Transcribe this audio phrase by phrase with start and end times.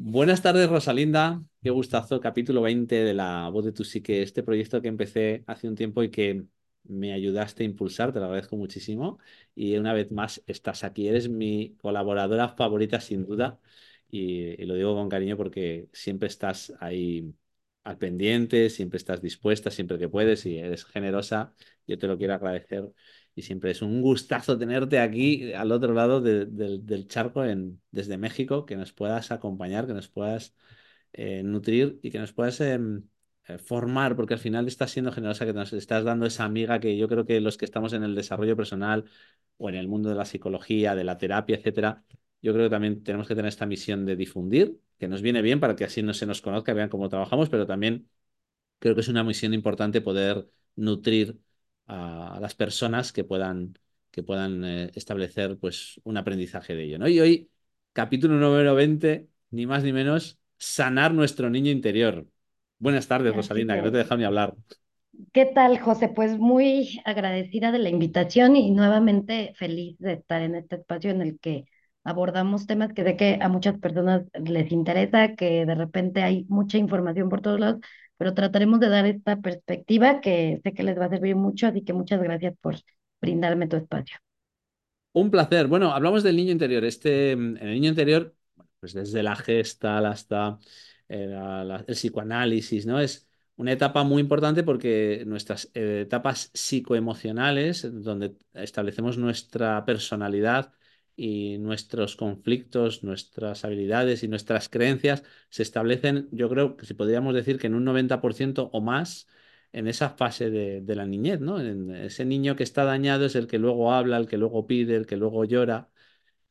[0.00, 1.42] Buenas tardes, Rosalinda.
[1.60, 5.66] Qué gustazo, capítulo 20 de La Voz de tu Psique, este proyecto que empecé hace
[5.68, 6.44] un tiempo y que
[6.84, 9.18] me ayudaste a impulsar, te lo agradezco muchísimo.
[9.56, 13.58] Y una vez más estás aquí, eres mi colaboradora favorita sin duda
[14.08, 17.34] y, y lo digo con cariño porque siempre estás ahí
[17.82, 21.54] al pendiente, siempre estás dispuesta, siempre que puedes y eres generosa.
[21.88, 22.84] Yo te lo quiero agradecer
[23.38, 27.42] y siempre es un gustazo tenerte aquí al otro lado de- del charco
[27.90, 30.54] desde México, que nos puedas acompañar, que nos puedas
[31.12, 33.04] eh, nutrir y que nos puedas em,
[33.48, 36.96] eh, formar, porque al final estás siendo generosa, que nos estás dando esa amiga que
[36.96, 39.04] yo creo que los que estamos en el desarrollo personal
[39.56, 42.04] o en el mundo de la psicología, de la terapia, etcétera,
[42.42, 45.60] yo creo que también tenemos que tener esta misión de difundir, que nos viene bien
[45.60, 48.08] para que así no se nos conozca, vean cómo trabajamos, pero también
[48.78, 51.38] creo que es una misión importante poder nutrir
[51.88, 53.74] a, a las personas que puedan,
[54.10, 57.08] que puedan eh, establecer pues, un aprendizaje de ello, ¿no?
[57.08, 57.50] Y hoy,
[57.92, 62.26] capítulo número 20 ni más ni menos, sanar nuestro niño interior.
[62.78, 64.54] Buenas tardes, Rosalinda, que no te he dejado ni hablar.
[65.32, 66.08] ¿Qué tal, José?
[66.08, 71.22] Pues muy agradecida de la invitación y nuevamente feliz de estar en este espacio en
[71.22, 71.64] el que
[72.04, 76.78] abordamos temas que sé que a muchas personas les interesa, que de repente hay mucha
[76.78, 77.80] información por todos lados,
[78.18, 81.82] pero trataremos de dar esta perspectiva que sé que les va a servir mucho, así
[81.84, 82.76] que muchas gracias por
[83.22, 84.18] brindarme tu espacio.
[85.12, 85.66] Un placer.
[85.66, 86.84] Bueno, hablamos del niño interior.
[86.84, 88.36] Este, mm, el niño interior,
[88.80, 90.58] pues desde la Gestalt hasta
[91.08, 93.00] eh, la- la- el psicoanálisis, ¿no?
[93.00, 100.72] Es una etapa muy importante porque nuestras eh, etapas psicoemocionales, donde establecemos nuestra personalidad
[101.18, 107.34] y nuestros conflictos, nuestras habilidades y nuestras creencias, se establecen, yo creo que si podríamos
[107.34, 109.26] decir que en un 90% o más
[109.72, 111.60] en esa fase de, la niñez, ¿no?
[111.60, 114.94] En ese niño que está dañado es el que luego habla, el que luego pide,
[114.94, 115.90] el que luego llora.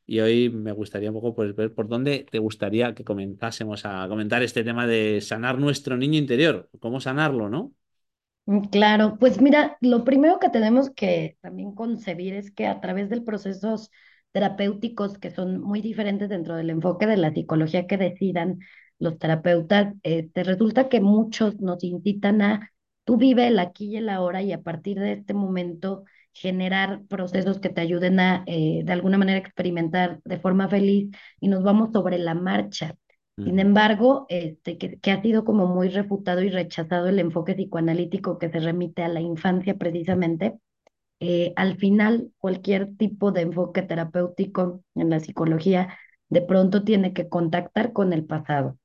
[0.06, 4.06] Y hoy me gustaría un poco pues, ver por dónde te gustaría que comenzásemos a
[4.08, 6.68] comentar este tema de sanar nuestro niño interior.
[6.80, 7.72] ¿Cómo sanarlo, no?
[8.46, 13.08] Mm, Claro, pues mira, lo primero que tenemos que también concebir es que a través
[13.08, 13.90] de procesos
[14.32, 18.58] terapéuticos que son muy diferentes dentro del enfoque de la psicología que decidan
[18.98, 22.72] los terapeutas, eh, te resulta que muchos nos incitan a
[23.04, 27.58] tú vive el aquí y el ahora y a partir de este momento generar procesos
[27.58, 31.08] que te ayuden a eh, de alguna manera experimentar de forma feliz
[31.40, 32.96] y nos vamos sobre la marcha.
[33.36, 38.36] Sin embargo, este, que, que ha sido como muy refutado y rechazado el enfoque psicoanalítico
[38.36, 40.58] que se remite a la infancia precisamente,
[41.20, 45.96] eh, al final cualquier tipo de enfoque terapéutico en la psicología
[46.28, 48.78] de pronto tiene que contactar con el pasado.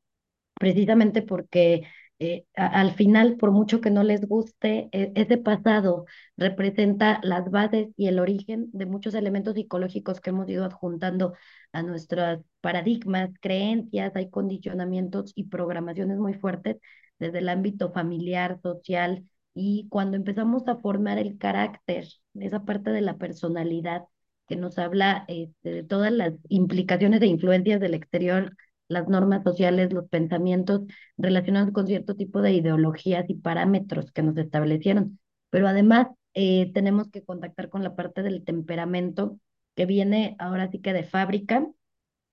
[0.59, 1.83] Precisamente porque
[2.19, 6.05] eh, al final, por mucho que no les guste, e- ese pasado
[6.37, 11.33] representa las bases y el origen de muchos elementos psicológicos que hemos ido adjuntando
[11.73, 16.77] a nuestros paradigmas, creencias, hay condicionamientos y programaciones muy fuertes
[17.19, 23.01] desde el ámbito familiar, social, y cuando empezamos a formar el carácter, esa parte de
[23.01, 24.03] la personalidad
[24.47, 28.55] que nos habla este, de todas las implicaciones e influencias del exterior
[28.87, 30.81] las normas sociales, los pensamientos
[31.17, 35.19] relacionados con cierto tipo de ideologías y parámetros que nos establecieron.
[35.49, 39.39] Pero además eh, tenemos que contactar con la parte del temperamento
[39.75, 41.67] que viene ahora sí que de fábrica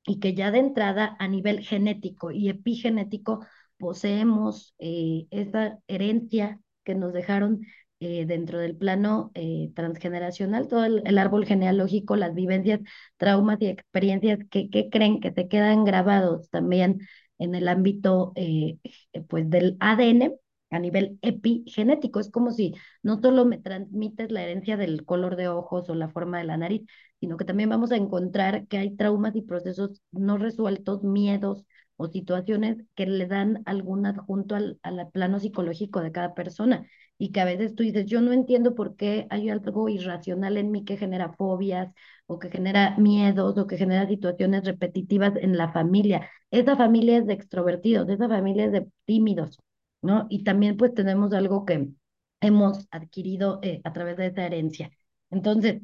[0.06, 3.46] y que ya de entrada a nivel genético y epigenético
[3.78, 7.66] poseemos eh, esa herencia que nos dejaron
[8.00, 12.80] eh, dentro del plano eh, transgeneracional, todo el, árbol genealógico, las vivencias,
[13.18, 17.00] traumas y experiencias que, que creen que se quedan grabados también
[17.38, 18.78] en el ámbito eh,
[19.28, 20.34] pues del ADN
[20.70, 22.20] a nivel epigenético.
[22.20, 26.08] Es como si no solo me transmites la herencia del color de ojos o la
[26.08, 26.82] forma de la nariz,
[27.20, 31.64] sino que también vamos a encontrar que hay traumas y procesos no resueltos, miedos
[32.00, 36.86] o situaciones que le dan algún adjunto al, al plano psicológico de cada persona
[37.18, 40.70] y que a veces tú dices, yo no entiendo por qué hay algo irracional en
[40.70, 41.92] mí que genera fobias
[42.26, 46.28] o que genera miedos o que genera situaciones repetitivas en la familia.
[46.50, 49.58] Esa familia es de extrovertidos, esa familia es de tímidos,
[50.02, 50.26] ¿no?
[50.30, 51.88] Y también pues tenemos algo que
[52.40, 54.90] hemos adquirido eh, a través de esa herencia.
[55.30, 55.82] Entonces,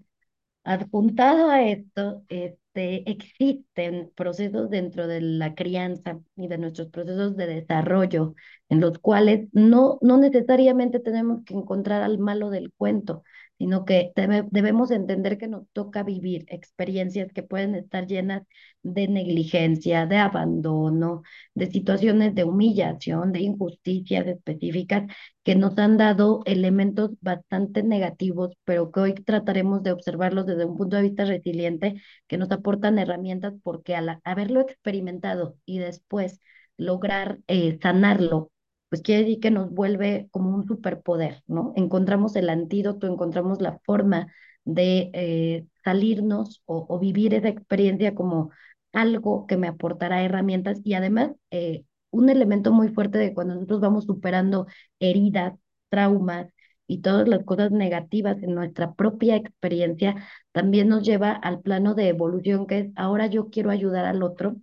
[0.66, 7.46] Adjuntado a esto, este, existen procesos dentro de la crianza y de nuestros procesos de
[7.46, 8.34] desarrollo
[8.68, 13.22] en los cuales no, no necesariamente tenemos que encontrar al malo del cuento,
[13.58, 18.43] sino que debe- debemos entender que nos toca vivir experiencias que pueden estar llenas
[18.82, 21.23] de negligencia, de abandono,
[21.55, 25.05] de situaciones de humillación, de injusticias específicas
[25.44, 30.76] que nos han dado elementos bastante negativos, pero que hoy trataremos de observarlos desde un
[30.76, 36.41] punto de vista resiliente, que nos aportan herramientas porque al haberlo experimentado y después
[36.76, 38.50] lograr eh, sanarlo,
[38.88, 41.72] pues quiere decir que nos vuelve como un superpoder, ¿no?
[41.76, 44.28] Encontramos el antídoto, encontramos la forma
[44.64, 48.50] de eh, salirnos o, vivir esa experiencia como
[48.92, 53.80] algo que me aportará herramientas y además eh, un elemento muy fuerte de cuando nosotros
[53.80, 54.66] vamos superando
[55.00, 55.54] heridas,
[55.88, 56.48] traumas
[56.86, 60.16] y todas las cosas negativas en nuestra propia experiencia,
[60.52, 64.56] también nos lleva al plano de evolución que es ahora yo quiero ayudar al otro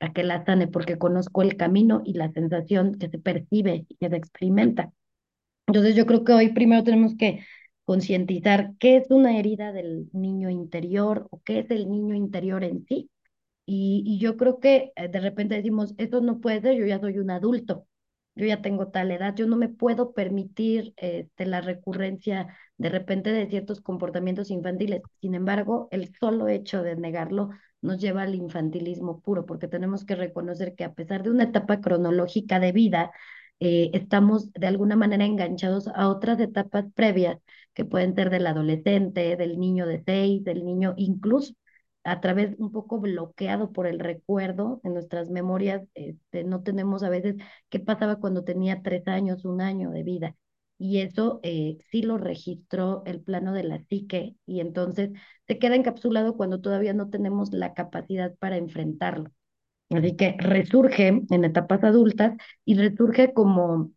[0.00, 3.96] a que la sane porque conozco el camino y la sensación que se percibe y
[3.96, 4.92] que se experimenta.
[5.66, 7.44] Entonces yo creo que hoy primero tenemos que
[7.84, 12.84] concientizar qué es una herida del niño interior o qué es el niño interior en
[12.86, 13.10] sí
[13.66, 17.00] y, y yo creo que eh, de repente decimos, esto no puede ser, yo ya
[17.00, 17.86] soy un adulto,
[18.34, 23.30] yo ya tengo tal edad, yo no me puedo permitir este, la recurrencia de repente
[23.32, 25.02] de ciertos comportamientos infantiles.
[25.20, 27.50] Sin embargo, el solo hecho de negarlo
[27.82, 31.80] nos lleva al infantilismo puro, porque tenemos que reconocer que a pesar de una etapa
[31.80, 33.10] cronológica de vida,
[33.60, 37.38] eh, estamos de alguna manera enganchados a otras etapas previas
[37.74, 41.54] que pueden ser del adolescente, del niño de seis, del niño incluso
[42.04, 47.10] a través un poco bloqueado por el recuerdo en nuestras memorias, este, no tenemos a
[47.10, 47.36] veces
[47.68, 50.36] qué pasaba cuando tenía tres años, un año de vida.
[50.78, 55.10] Y eso eh, sí lo registró el plano de la psique y entonces
[55.46, 59.30] se queda encapsulado cuando todavía no tenemos la capacidad para enfrentarlo.
[59.90, 63.92] Así que resurge en etapas adultas y resurge como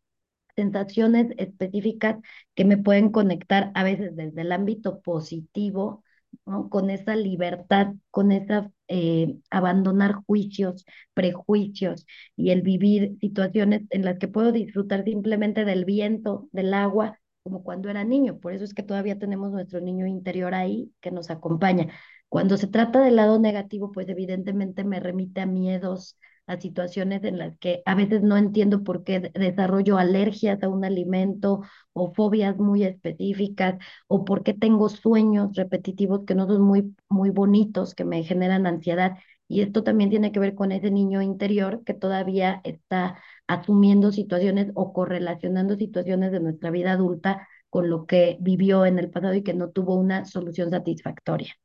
[0.56, 2.18] sensaciones específicas
[2.56, 6.04] que me pueden conectar a veces desde el ámbito positivo,
[6.46, 6.70] ¿no?
[6.70, 12.06] Con esa libertad, con esa eh, abandonar juicios, prejuicios
[12.36, 17.64] y el vivir situaciones en las que puedo disfrutar simplemente del viento, del agua, como
[17.64, 18.40] cuando era niño.
[18.40, 21.88] Por eso es que todavía tenemos nuestro niño interior ahí que nos acompaña.
[22.30, 26.18] Cuando se trata del lado negativo, pues evidentemente me remite a miedos,
[26.52, 30.70] a situaciones en las que a veces no entiendo por qué de- desarrollo alergias a
[30.70, 31.62] un alimento
[31.94, 33.76] o fobias muy específicas
[34.08, 38.68] o por qué tengo sueños repetitivos que no son muy, muy bonitos, que me generan
[38.68, 39.18] ansiedad.
[39.48, 43.18] Y esto también tiene que ver con ese niño interior que todavía está
[43.48, 49.10] asumiendo situaciones o correlacionando situaciones de nuestra vida adulta con lo que vivió en el
[49.10, 51.56] pasado y que no tuvo una solución satisfactoria.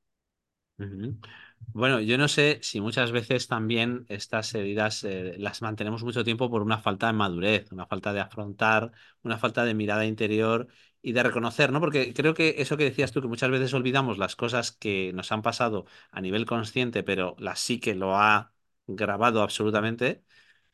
[0.78, 1.16] Ujú.
[1.58, 6.50] Bueno, yo no sé si muchas veces también estas heridas eh, las mantenemos mucho tiempo
[6.50, 8.92] por una falta de madurez, una falta de afrontar,
[9.22, 10.68] una falta de mirada interior
[11.02, 11.80] y de reconocer, ¿no?
[11.80, 15.30] Porque creo que eso que decías tú, que muchas veces olvidamos las cosas que nos
[15.32, 18.54] han pasado a nivel consciente, pero la psique lo ha
[18.86, 20.24] grabado absolutamente.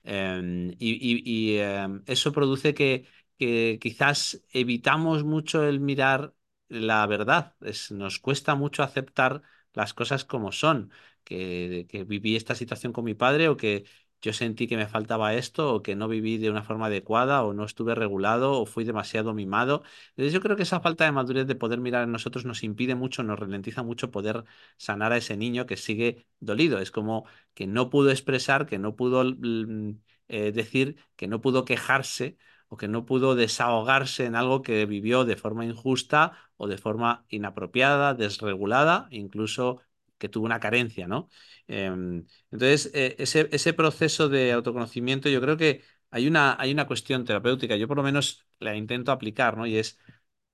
[0.05, 3.07] Eh, y y- eh, eso produce que,
[3.39, 6.35] que quizás evitamos mucho el mirar
[6.69, 7.55] la verdad.
[7.61, 9.43] Es- nos cuesta mucho aceptar
[9.75, 10.91] las cosas como son,
[11.25, 13.85] que, que viví esta situación con mi padre o que
[14.21, 17.53] yo sentí que me faltaba esto o que no viví de una forma adecuada o
[17.55, 19.83] no estuve regulado o fui demasiado mimado.
[20.11, 22.95] Entonces yo creo que esa falta de madurez de poder mirar en nosotros nos impide
[22.95, 24.45] mucho, nos ralentiza mucho poder
[24.77, 26.79] sanar a ese niño que sigue dolido.
[26.79, 29.99] Es como que no pudo expresar, que no pudo mm,
[30.29, 32.37] eh, decir, que no pudo quejarse
[32.73, 36.21] o que no pudo desahogarse en algo que vivió de forma injusta
[36.57, 39.83] o de forma inapropiada, desregulada, incluso
[40.19, 41.29] que tuvo una carencia, ¿no?
[41.67, 46.87] Em, entonces, eh, ese, ese proceso de autoconocimiento, yo creo que hay una, hay una
[46.87, 49.67] cuestión terapéutica, yo por lo menos la intento aplicar, ¿no?
[49.67, 49.99] Y es,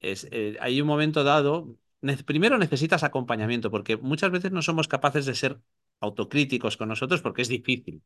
[0.01, 4.89] es eh, hay un momento dado, ne- primero necesitas acompañamiento, porque muchas veces no somos
[4.89, 5.61] capaces de ser
[6.01, 8.03] autocríticos con nosotros porque es difícil.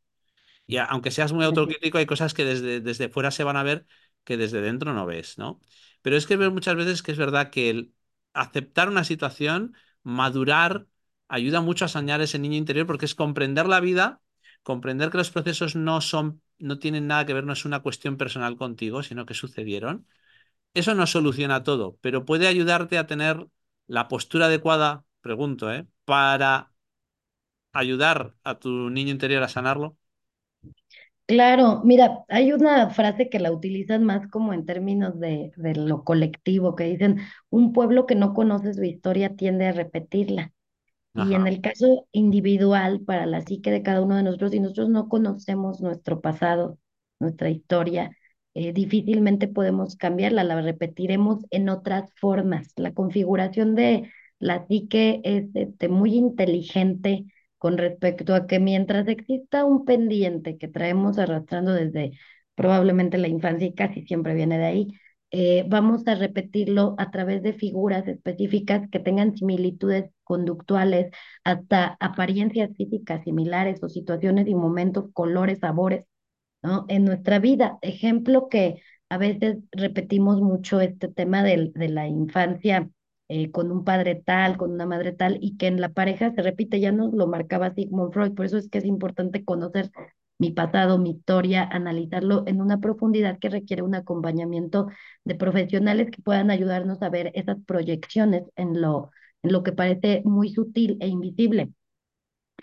[0.67, 3.85] Y aunque seas muy autocrítico, hay cosas que desde, desde fuera se van a ver
[4.23, 5.61] que desde dentro no ves, ¿no?
[6.01, 7.93] Pero es que veo muchas veces que es verdad que el
[8.33, 10.87] aceptar una situación, madurar,
[11.27, 14.21] ayuda mucho a sanear ese niño interior porque es comprender la vida,
[14.63, 18.17] comprender que los procesos no son, no tienen nada que ver, no es una cuestión
[18.17, 20.07] personal contigo, sino que sucedieron.
[20.73, 23.47] Eso no soluciona todo, pero puede ayudarte a tener
[23.87, 25.87] la postura adecuada, pregunto, ¿eh?
[26.05, 26.73] Para
[27.73, 29.97] ayudar a tu niño interior a sanarlo.
[31.25, 36.03] Claro, mira, hay una frase que la utilizan más como en términos de, de lo
[36.03, 40.51] colectivo, que dicen, un pueblo que no conoce su historia tiende a repetirla.
[41.13, 41.47] Y en Ajá.
[41.47, 45.81] el caso individual, para la psique de cada uno de nosotros, si nosotros no conocemos
[45.81, 46.79] nuestro pasado,
[47.19, 48.11] nuestra historia,
[48.55, 52.69] eh, difícilmente podemos cambiarla, la repetiremos en otras formas.
[52.77, 57.25] La configuración de la psique es este, muy inteligente
[57.63, 62.11] con respecto a que mientras exista un pendiente que traemos arrastrando desde
[62.55, 64.87] probablemente la infancia y casi siempre viene de ahí,
[65.31, 71.09] eh, vamos a repetirlo a través de figuras específicas que tengan similitudes conductuales,
[71.45, 76.05] hasta apariencias físicas similares o situaciones y momentos, colores, sabores,
[76.61, 76.85] ¿no?
[76.89, 77.79] En nuestra vida.
[77.81, 82.89] Ejemplo que a veces repetimos mucho este tema de, de la infancia
[83.33, 86.41] eh, con un padre tal, con una madre tal, y que en la pareja se
[86.43, 89.91] repite, ya nos lo marcaba Sigmund Freud, por eso es que es importante conocer
[90.37, 94.87] mi pasado, mi historia, analizarlo en una profundidad que requiere un acompañamiento
[95.23, 99.11] de profesionales que puedan ayudarnos a ver esas proyecciones en lo,
[99.43, 101.71] en lo que parece muy sutil e invisible.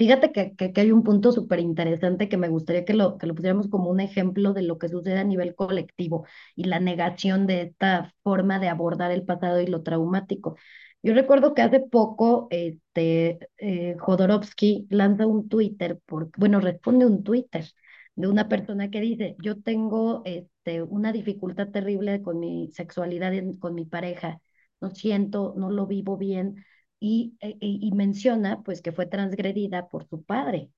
[0.01, 3.35] Fíjate que, que, hay un punto súper interesante que me gustaría que lo, que lo
[3.35, 6.25] pusiéramos como un ejemplo de lo que sucede a nivel colectivo
[6.57, 10.57] y la negación de esta forma de abordar el pasado y lo traumático.
[11.03, 17.23] Yo recuerdo que hace poco este, eh, Jodorowsky lanza un Twitter, por, bueno, responde un
[17.23, 17.67] Twitter
[18.15, 23.75] de una persona que dice, yo tengo este, una dificultad terrible con mi sexualidad, con
[23.75, 24.41] mi pareja,
[24.81, 26.65] no siento, no lo vivo bien,
[27.01, 30.71] y, e, y, menciona pues que fue transgredida por su padre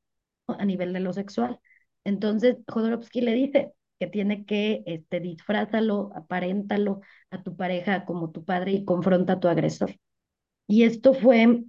[0.46, 1.60] a nivel de lo sexual.
[2.04, 7.00] Entonces Jodorowsky le dice que tiene que este, disfrázalo, aparéntalo
[7.30, 9.96] a tu pareja como tu padre y confronta a tu agresor.
[10.66, 11.64] Y esto fue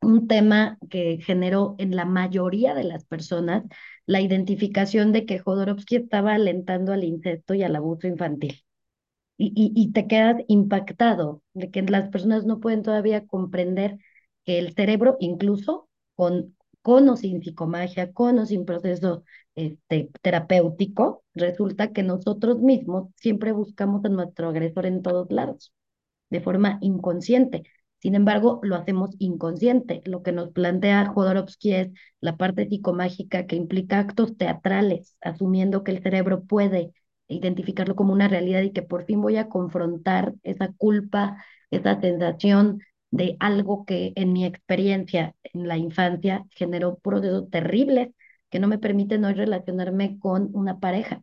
[0.00, 3.64] un tema que generó en la mayoría de las personas
[4.06, 8.62] la identificación de que Jodorowsky estaba alentando al incesto y al abuso infantil
[9.38, 13.98] y, te quedas impactado de que las personas no pueden todavía comprender
[14.44, 21.24] que el cerebro, incluso con, con o sin psicomagia, con o sin proceso este, terapéutico,
[21.34, 25.72] resulta que nosotros mismos siempre buscamos a nuestro agresor en todos lados,
[26.30, 27.62] de forma inconsciente.
[28.00, 30.02] Sin embargo, lo hacemos inconsciente.
[30.04, 31.88] Lo que nos plantea Jodorowsky es
[32.20, 36.92] la parte psicomágica que implica actos teatrales, asumiendo que el cerebro puede
[37.28, 42.80] identificarlo como una realidad y que por fin voy a confrontar esa culpa, esa sensación
[43.10, 48.10] de algo que en mi experiencia en la infancia generó procesos terribles
[48.50, 51.22] que no me permiten hoy relacionarme con una pareja,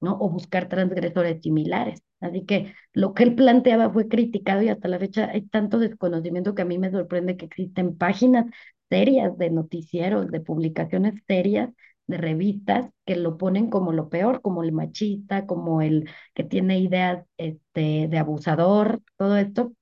[0.00, 0.16] ¿no?
[0.20, 2.02] O buscar transgresores similares.
[2.20, 6.54] Así que lo que él planteaba fue criticado y hasta la fecha hay tanto desconocimiento
[6.54, 8.46] que a mí me sorprende que existen páginas
[8.88, 11.70] serias de noticieros, de publicaciones serias
[12.06, 16.78] de revistas que lo ponen como lo peor, como el machista, como el que tiene
[16.80, 19.72] ideas este, de abusador, todo esto,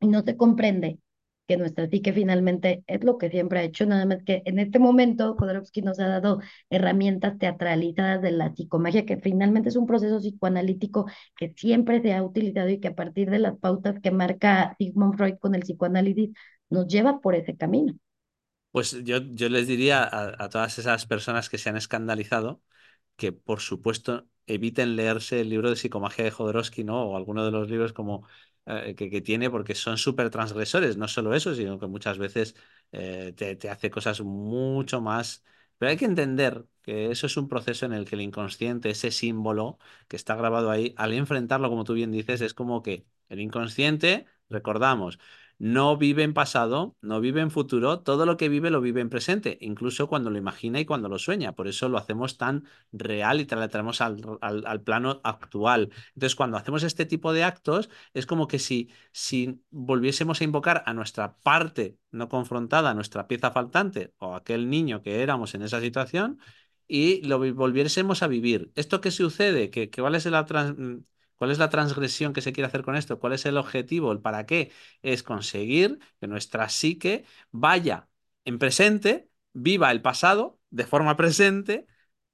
[0.00, 0.98] y no se comprende
[1.46, 4.78] que nuestra psique finalmente es lo que siempre ha hecho, nada más que en este
[4.78, 10.18] momento Jodorowsky nos ha dado herramientas teatralizadas de la psicomagia, que finalmente es un proceso
[10.20, 14.76] psicoanalítico que siempre se ha utilizado y que a partir de las pautas que marca
[14.78, 16.30] Sigmund Freud con el psicoanálisis
[16.70, 17.94] nos lleva por ese camino.
[18.70, 22.62] Pues yo, yo les diría a, todas esas personas que se han escandalizado
[23.16, 27.04] que, por supuesto, eviten leerse el libro de psicomagia de Jodorowsky, ¿no?
[27.04, 28.26] O alguno de los libros como
[28.66, 30.96] eh, que, que, tiene, porque son súper transgresores.
[30.96, 32.56] No solo eso, sino que muchas veces
[32.92, 35.44] eh, te, te, hace cosas mucho más.
[35.78, 39.12] Pero hay que entender que eso es un proceso en el que el inconsciente, ese
[39.12, 43.40] símbolo que está grabado ahí, al enfrentarlo, como tú bien dices, es como que el
[43.40, 45.18] inconsciente, recordamos,
[45.60, 49.10] no vive en pasado, no vive en futuro, todo lo que vive lo vive en
[49.10, 51.54] presente, incluso cuando lo imagina y cuando lo sueña.
[51.54, 55.90] Por eso lo hacemos tan real y traemos al, al, plano actual.
[56.14, 60.82] Entonces, cuando hacemos este tipo de actos, es como que si, si volviésemos a invocar
[60.86, 65.60] a nuestra parte no confrontada, a nuestra pieza faltante o aquel niño que éramos en
[65.60, 66.38] esa situación,
[66.88, 68.72] y lo volviésemos a vivir.
[68.76, 69.70] ¿Esto qué sucede?
[69.70, 70.46] ¿Qué, cuál es la
[71.40, 73.20] ¿Cuál es la transgresión que se quiere hacer con esto?
[73.20, 74.12] ¿Cuál es el objetivo?
[74.12, 74.72] ¿El para qué?
[75.02, 78.08] Es conseguir que nuestra psique vaya
[78.46, 81.88] en presente, viva el pasado de forma presente,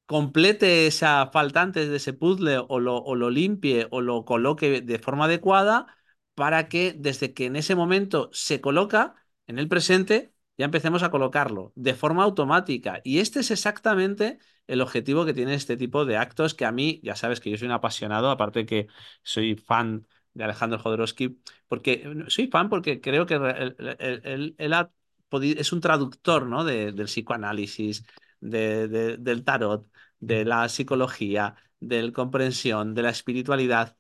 [0.07, 4.99] complete esa faltante de ese puzzle o lo, o lo limpie o lo coloque de
[4.99, 5.87] forma adecuada
[6.35, 11.11] para que desde que en ese momento se coloca en el presente, ya empecemos a
[11.11, 13.01] colocarlo de forma automática.
[13.05, 17.01] Y este es exactamente el objetivo que tiene este tipo de actos que a mí,
[17.03, 18.89] ya sabes que yo soy un apasionado, aparte que
[19.23, 24.57] soy fan de Alejandro Jodorowsky, porque soy fan porque creo que él,
[25.41, 26.65] es un traductor ¿no?
[26.65, 28.05] del psicoanálisis,
[28.41, 29.89] del tarot,
[30.21, 33.97] de la psicología, de la comprensión, de la espiritualidad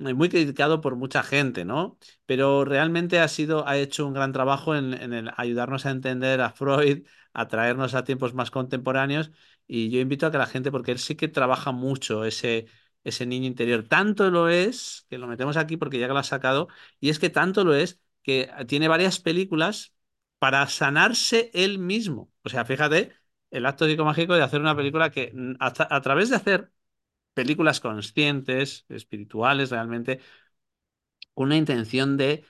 [0.00, 1.98] muy criticado por mucha gente, ¿no?
[2.26, 6.50] Pero realmente ha sido, ha hecho un gran trabajo en, en ayudarnos a entender a
[6.52, 9.30] Freud, a traernos a tiempos más contemporáneos.
[9.66, 12.66] Y yo invito a que la gente, porque él sí que trabaja mucho ese,
[13.04, 13.84] ese niño interior.
[13.86, 16.68] Tanto lo es, que lo metemos aquí porque ya que lo has sacado,
[17.00, 19.94] y es que tanto lo es que tiene varias películas
[20.38, 22.32] para sanarse él mismo.
[22.42, 23.12] O sea, fíjate,
[23.50, 26.72] el acto psicomágico de hacer una película que mm, a través de hacer
[27.40, 30.20] películas conscientes, espirituales realmente,
[31.34, 32.44] con una intención de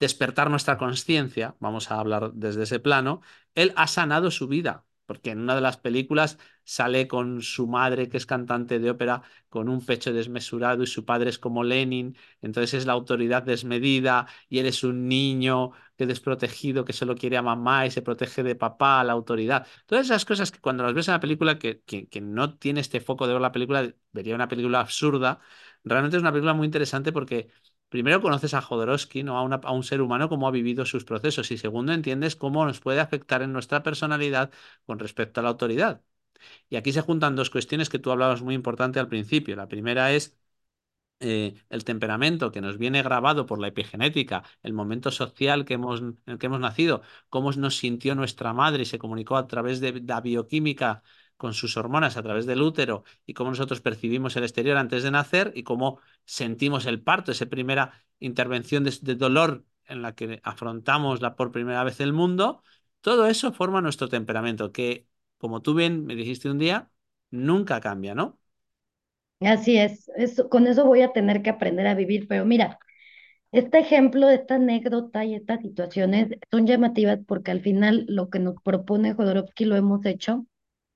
[0.00, 3.20] despertar nuestra conciencia, vamos a hablar desde ese plano,
[3.54, 8.08] él ha sanado su vida, porque en una de las películas sale con su madre,
[8.08, 12.16] que es cantante de ópera, con un pecho desmesurado y su padre es como Lenin,
[12.42, 17.36] entonces es la autoridad desmedida y él es un niño que desprotegido, que solo quiere
[17.36, 19.66] a mamá y se protege de papá, la autoridad.
[19.86, 22.80] Todas esas cosas que cuando las ves en la película, que, que, que no tiene
[22.80, 25.40] este foco de ver la película, vería una película absurda,
[25.84, 27.50] realmente es una película muy interesante porque
[27.90, 29.38] primero conoces a Jodorowsky, ¿no?
[29.38, 32.80] A, a un ser humano, cómo ha vivido sus procesos y segundo entiendes cómo nos
[32.80, 34.50] puede afectar en nuestra personalidad
[34.86, 36.02] con respecto a la autoridad.
[36.70, 39.56] Y aquí se juntan dos cuestiones que tú hablabas muy importante al principio.
[39.56, 40.38] La primera es
[41.20, 46.38] eh, el temperamento que nos viene grabado por la epigenética, el momento social en el
[46.38, 50.20] que hemos nacido, cómo nos sintió nuestra madre y se comunicó a través de la
[50.22, 51.02] bioquímica
[51.40, 55.10] con sus hormonas a través del útero y cómo nosotros percibimos el exterior antes de
[55.10, 61.22] nacer y cómo sentimos el parto, esa primera intervención de, dolor en la que afrontamos
[61.22, 62.62] la, por primera vez el mundo,
[63.00, 66.90] todo eso forma nuestro temperamento, que, como tú bien me dijiste un día,
[67.30, 68.38] nunca cambia, ¿no?
[69.40, 72.78] Así es, eso, con eso voy a tener que aprender a vivir, pero mira,
[73.50, 78.56] este ejemplo, esta anécdota y estas situaciones son llamativas porque al final lo que nos
[78.62, 80.44] propone Jodorowsky lo hemos hecho,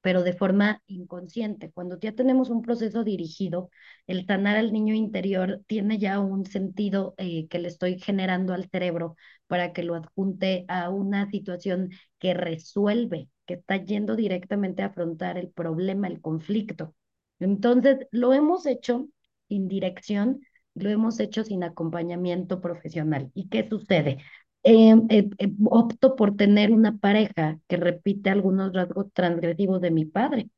[0.05, 1.71] pero de forma inconsciente.
[1.73, 3.71] Cuando ya tenemos un proceso dirigido,
[4.07, 8.69] el sanar al niño interior tiene ya un sentido eh, que le estoy generando al
[8.69, 14.87] cerebro para que lo adjunte a una situación que resuelve, que está yendo directamente a
[14.87, 16.95] afrontar el problema, el conflicto.
[17.41, 19.09] Entonces, lo hemos hecho
[19.49, 20.41] sin dirección
[20.77, 23.31] lo hemos hecho sin acompañamiento profesional.
[23.33, 24.19] ¿Y qué sucede?
[24.67, 30.05] Eh, eh, eh, opto por tener una pareja que repite algunos rasgos transgresivos de mi
[30.07, 30.49] padre.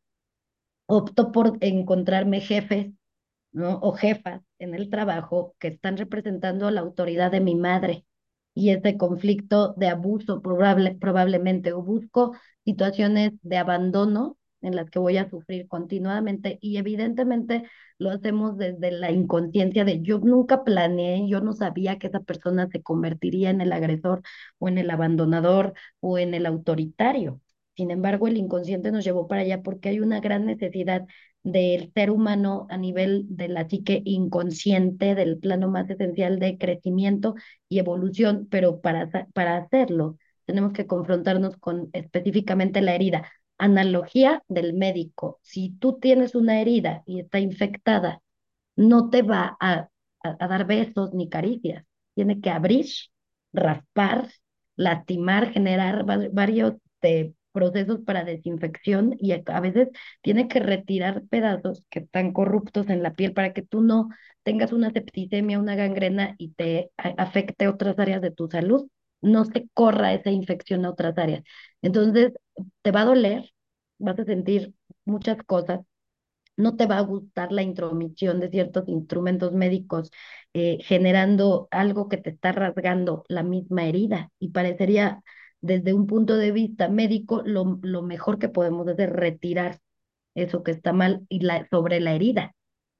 [0.86, 2.92] Opto por encontrarme jefes,
[3.52, 3.78] ¿no?
[3.82, 8.06] O jefas en el trabajo que están representando la autoridad de mi madre
[8.54, 14.99] y ese conflicto de abuso probable, probablemente, o busco situaciones de abandono en las que
[14.99, 17.64] voy a sufrir continuamente y evidentemente
[17.99, 22.69] lo hacemos desde la inconsciencia de yo nunca planeé, yo no sabía que esa persona
[22.71, 24.23] se convertiría en el agresor
[24.58, 27.41] o en el abandonador o en el autoritario.
[27.76, 31.06] Sin embargo, el inconsciente nos llevó para allá porque hay una gran necesidad
[31.43, 37.34] del ser humano a nivel de la psique inconsciente, del plano más esencial de crecimiento
[37.69, 43.30] y evolución, pero para, para hacerlo tenemos que confrontarnos con específicamente la herida.
[43.58, 45.38] Analogía del médico.
[45.42, 48.21] Si tú tienes una herida y está infectada,
[48.76, 49.88] no te va a,
[50.23, 51.84] dar besos ni caricias.
[52.14, 52.86] Tiene que abrir,
[53.52, 54.28] raspar,
[54.76, 59.88] lastimar, generar varios de procesos para desinfección y a veces
[60.21, 64.10] tiene que retirar pedazos que están corruptos en la piel para que tú no
[64.42, 68.88] tengas una septicemia, una gangrena y te afecte otras áreas de tu salud,
[69.26, 71.45] no se corra esa infección a otras áreas.
[71.82, 72.32] Entonces,
[72.82, 73.52] te va a doler,
[73.99, 75.80] vas a sentir muchas cosas,
[76.56, 80.10] no te va a gustar la intromisión de ciertos instrumentos médicos
[80.54, 85.23] eh, generando algo que te está rasgando la misma herida y parecería
[85.60, 87.65] desde un punto de vista médico lo,
[88.02, 89.80] mejor que podemos hacer es retirar
[90.34, 92.54] eso que está mal y sobre la herida.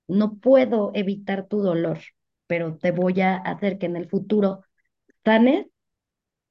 [0.09, 2.01] No puedo evitar tu dolor,
[2.47, 4.63] pero te voy a hacer que en el futuro
[5.25, 5.67] sanes,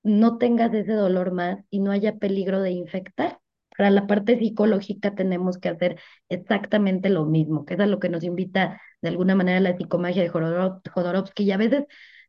[0.05, 3.39] no tengas ese dolor más y no haya peligro de infectar.
[3.75, 8.23] Para la parte psicológica tenemos que hacer exactamente lo mismo, que es lo que nos
[8.23, 11.85] invita de alguna manera la psicomagia de Jodorowsky y a veces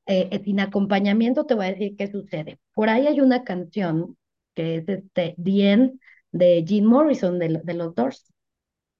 [0.07, 2.59] eh, sin acompañamiento te voy a decir qué sucede.
[2.75, 4.17] Por ahí hay una canción
[4.55, 6.01] que es este The End
[6.33, 8.33] de Jim Morrison de, de los Doors.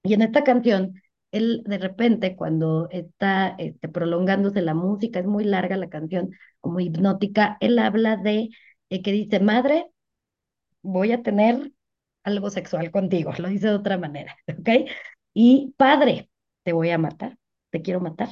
[0.03, 5.43] Y en esta canción, él de repente cuando está este, prolongándose la música, es muy
[5.43, 8.49] larga la canción, como hipnótica, él habla de
[8.89, 9.91] eh, que dice, madre,
[10.81, 11.71] voy a tener
[12.23, 14.89] algo sexual contigo, lo dice de otra manera, ¿ok?
[15.33, 16.29] Y padre,
[16.63, 17.37] te voy a matar,
[17.71, 18.29] te quiero matar.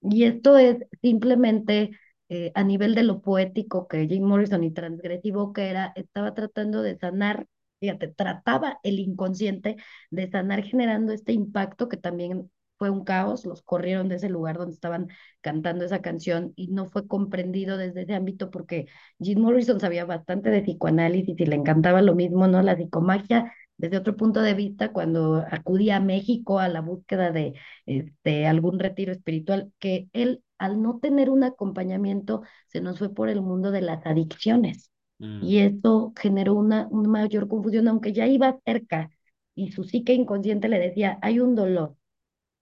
[0.00, 1.90] Y esto es simplemente
[2.28, 6.82] eh, a nivel de lo poético que Jim Morrison y transgresivo que era, estaba tratando
[6.82, 7.46] de sanar,
[7.80, 9.76] fíjate, trataba el inconsciente
[10.10, 14.58] de sanar generando este impacto que también fue un caos, los corrieron de ese lugar
[14.58, 15.08] donde estaban
[15.40, 18.86] cantando esa canción y no fue comprendido desde ese ámbito porque
[19.20, 22.62] Jim Morrison sabía bastante de psicoanálisis y le encantaba lo mismo, ¿no?
[22.62, 27.54] La psicomagia desde otro punto de vista cuando acudía a México a la búsqueda de
[27.86, 33.28] este, algún retiro espiritual, que él al no tener un acompañamiento se nos fue por
[33.28, 38.26] el mundo de las adicciones Mm, y eso generó una, una mayor confusión, aunque ya
[38.26, 39.10] iba cerca
[39.54, 41.96] y su psique inconsciente le decía, hay un dolor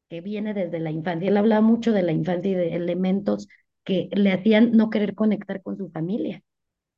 [0.09, 1.29] que viene desde la infancia.
[1.29, 3.49] Él hablaba mucho de la infancia y de elementos
[3.85, 6.43] que le hacían no querer conectar con su familia.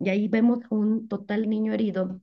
[0.01, 2.21] Y ahí vemos un total niño herido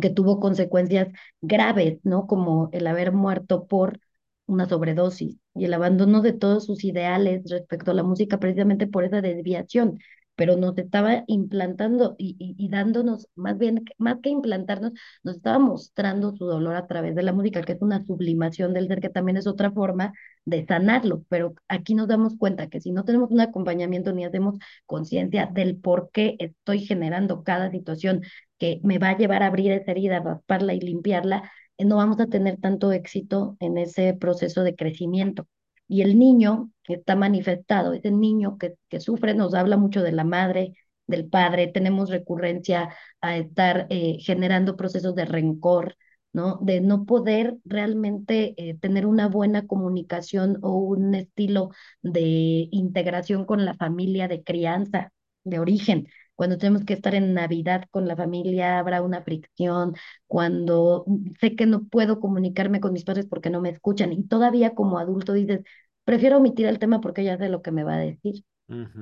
[0.00, 1.08] que tuvo consecuencias
[1.40, 2.26] graves, ¿no?
[2.26, 4.00] Como el haber muerto por
[4.46, 9.04] una sobredosis y el abandono de todos sus ideales respecto a la música precisamente por
[9.04, 9.98] esa desviación,
[10.36, 14.92] pero nos estaba implantando y, y, y dándonos, más bien, más que implantarnos,
[15.22, 18.88] nos estaba mostrando su dolor a través de la música, que es una sublimación del
[18.88, 20.12] ser, que también es otra forma
[20.44, 24.56] de sanarlo, pero aquí nos damos cuenta que si no tenemos un acompañamiento ni hacemos
[24.86, 28.22] conciencia del por qué estoy generando cada situación
[28.58, 32.20] que me va a llevar a abrir esa herida, rasparla y limpiarla, eh, no vamos
[32.20, 35.46] a tener tanto éxito en ese proceso de crecimiento.
[35.88, 40.12] Y el niño que está manifestado, ese niño que, que sufre, nos habla mucho de
[40.12, 40.74] la madre,
[41.06, 45.96] del padre, tenemos recurrencia a estar eh, generando procesos de rencor,
[46.32, 46.58] ¿no?
[46.62, 51.70] De no poder realmente eh, tener una buena comunicación o un estilo
[52.02, 55.12] de integración con la familia de crianza,
[55.44, 56.08] de origen.
[56.34, 59.94] Cuando tenemos que estar en Navidad con la familia, habrá una fricción.
[60.26, 61.04] Cuando
[61.40, 64.98] sé que no puedo comunicarme con mis padres porque no me escuchan y todavía como
[64.98, 65.60] adulto dices,
[66.04, 68.44] prefiero omitir el tema porque ya sé lo que me va a decir.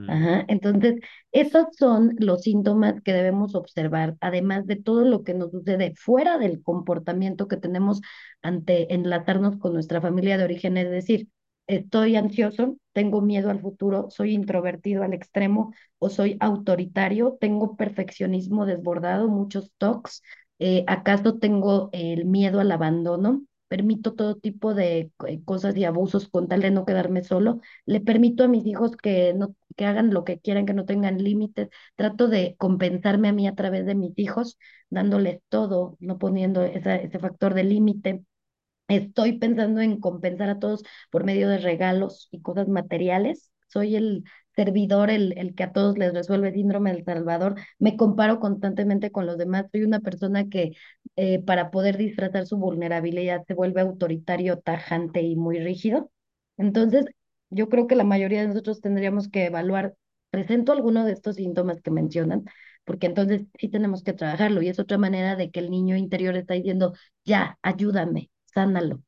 [0.06, 0.96] Ajá, entonces,
[1.30, 6.38] esos son los síntomas que debemos observar, además de todo lo que nos sucede fuera
[6.38, 8.00] del comportamiento que tenemos
[8.42, 11.28] ante enlatarnos con nuestra familia de origen, es decir,
[11.66, 18.66] estoy ansioso, tengo miedo al futuro, soy introvertido al extremo o soy autoritario, tengo perfeccionismo
[18.66, 20.22] desbordado, muchos tocs,
[20.58, 26.28] eh, acaso tengo el miedo al abandono, permito todo tipo de eh, cosas y abusos
[26.28, 30.12] con tal de no quedarme solo le permito a mis hijos que no que hagan
[30.12, 31.70] lo que quieran, que no tengan límites.
[31.96, 34.58] Trato de compensarme a mí a través de mis hijos,
[34.90, 38.22] dándoles todo, no poniendo ese factor de límite.
[38.88, 43.50] Estoy pensando en compensar a todos por medio de regalos y cosas materiales.
[43.68, 47.54] Soy el servidor, el, el que a todos les resuelve síndrome del Salvador.
[47.78, 49.66] Me comparo constantemente con los demás.
[49.72, 50.72] Soy una persona que
[51.16, 56.10] eh, para poder disfrazar su vulnerabilidad se vuelve autoritario, tajante y muy rígido.
[56.58, 57.06] Entonces,
[57.50, 59.94] yo creo que la mayoría de nosotros tendríamos que evaluar,
[60.30, 62.44] ¿presento alguno de estos síntomas que mencionan?
[62.84, 66.36] Porque entonces sí tenemos que trabajarlo y es otra manera de que el niño interior
[66.36, 66.92] está diciendo,
[67.24, 69.02] ya, ayúdame, sánalo.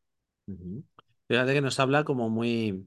[0.46, 0.84] ujú.
[1.28, 2.86] Fíjate que nos habla como muy,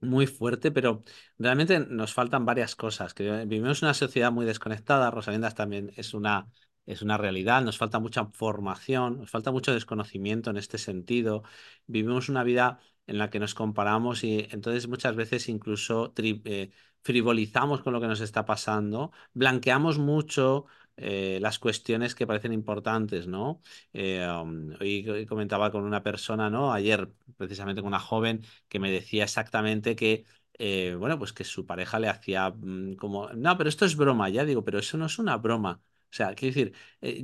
[0.00, 1.04] muy fuerte, pero
[1.38, 3.14] realmente nos faltan varias cosas.
[3.14, 6.48] Que vivimos una sociedad muy desconectada, Rosalinda también es una,
[6.86, 11.44] es una realidad, nos falta mucha formación, nos falta mucho desconocimiento en este sentido.
[11.86, 16.70] Vivimos una vida en la que nos comparamos y entonces muchas veces incluso eh,
[17.02, 20.66] frivolizamos con lo que nos está pasando, blanqueamos mucho.
[21.00, 23.60] Eh, las cuestiones que parecen importantes, ¿no?
[23.92, 26.72] Eh, um, hoy hoy comentaba con una persona, ¿no?
[26.72, 30.24] Ayer, precisamente con una joven que me decía exactamente que,
[30.58, 34.28] eh, bueno, pues que su pareja le hacía mm, como, no, pero esto es broma,
[34.28, 35.80] ya digo, pero eso no es una broma.
[36.12, 36.74] O sea, quiero decir,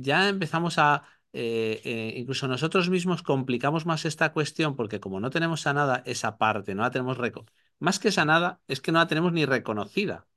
[0.01, 5.29] ya empezamos a, eh, eh, incluso nosotros mismos complicamos más esta cuestión porque como no
[5.29, 7.17] tenemos sanada esa parte, no la tenemos,
[7.79, 10.27] más que sanada, es que no la tenemos ni reconocida.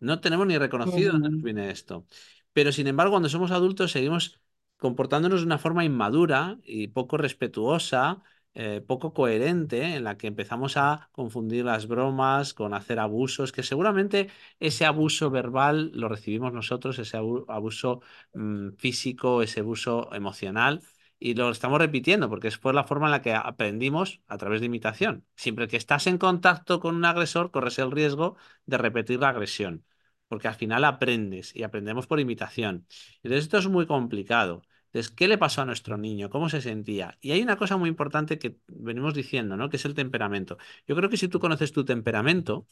[0.00, 2.06] No tenemos ni reconocido dónde nos Ujú, viene esto.
[2.52, 4.40] Pero sin embargo, cuando somos adultos seguimos
[4.76, 8.22] comportándonos de una forma inmadura y poco respetuosa,
[8.54, 13.62] eh, poco coherente, en la que empezamos a confundir las bromas con hacer abusos, que
[13.62, 14.28] seguramente
[14.60, 18.02] ese abuso verbal lo recibimos nosotros, ese abu- abuso
[18.34, 20.82] mm, físico, ese abuso emocional.
[21.18, 24.60] Y lo estamos repitiendo porque es por la forma en la que aprendimos a través
[24.60, 25.24] de imitación.
[25.36, 28.36] Siempre que estás en contacto con un agresor, corres el riesgo
[28.66, 29.84] de repetir la agresión
[30.32, 32.86] porque al final aprendes y aprendemos por imitación.
[33.16, 34.62] Entonces esto es muy complicado.
[34.86, 36.30] Entonces, ¿qué le pasó a nuestro niño?
[36.30, 37.18] ¿Cómo se sentía?
[37.20, 39.68] Y hay una cosa muy importante que venimos diciendo, ¿no?
[39.68, 40.56] Que es el temperamento.
[40.86, 42.66] Yo creo que si tú conoces tu temperamento,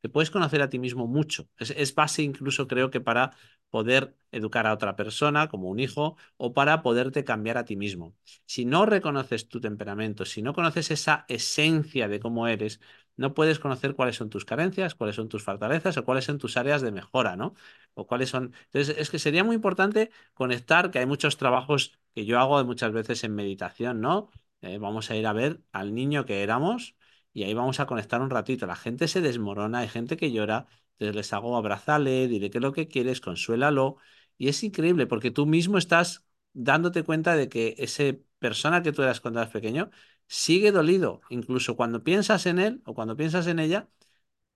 [0.00, 1.50] te puedes conocer a ti mismo mucho.
[1.58, 3.32] Es, es base incluso creo que para
[3.68, 8.16] poder educar a otra persona, como un hijo, o para poderte cambiar a ti mismo.
[8.46, 12.80] Si no reconoces tu temperamento, si no conoces esa esencia de cómo eres,
[13.16, 16.56] no puedes conocer cuáles son tus carencias, cuáles son tus fortalezas o cuáles son tus
[16.56, 17.54] áreas de mejora, ¿no?
[17.94, 18.52] O cuáles son.
[18.66, 22.92] Entonces, es que sería muy importante conectar, que hay muchos trabajos que yo hago muchas
[22.92, 24.30] veces en meditación, ¿no?
[24.62, 26.96] Eh, vamos a ir a ver al niño que éramos
[27.32, 28.66] y ahí vamos a conectar un ratito.
[28.66, 32.72] La gente se desmorona, hay gente que llora, entonces les hago abrazarle, dile que lo
[32.72, 33.96] que quieres, consuélalo.
[34.38, 38.04] Y es increíble porque tú mismo estás dándote cuenta de que esa
[38.38, 39.90] persona que tú eras cuando eras pequeño
[40.32, 41.20] sigue dolido.
[41.30, 43.88] Incluso cuando piensas en él o cuando piensas en ella,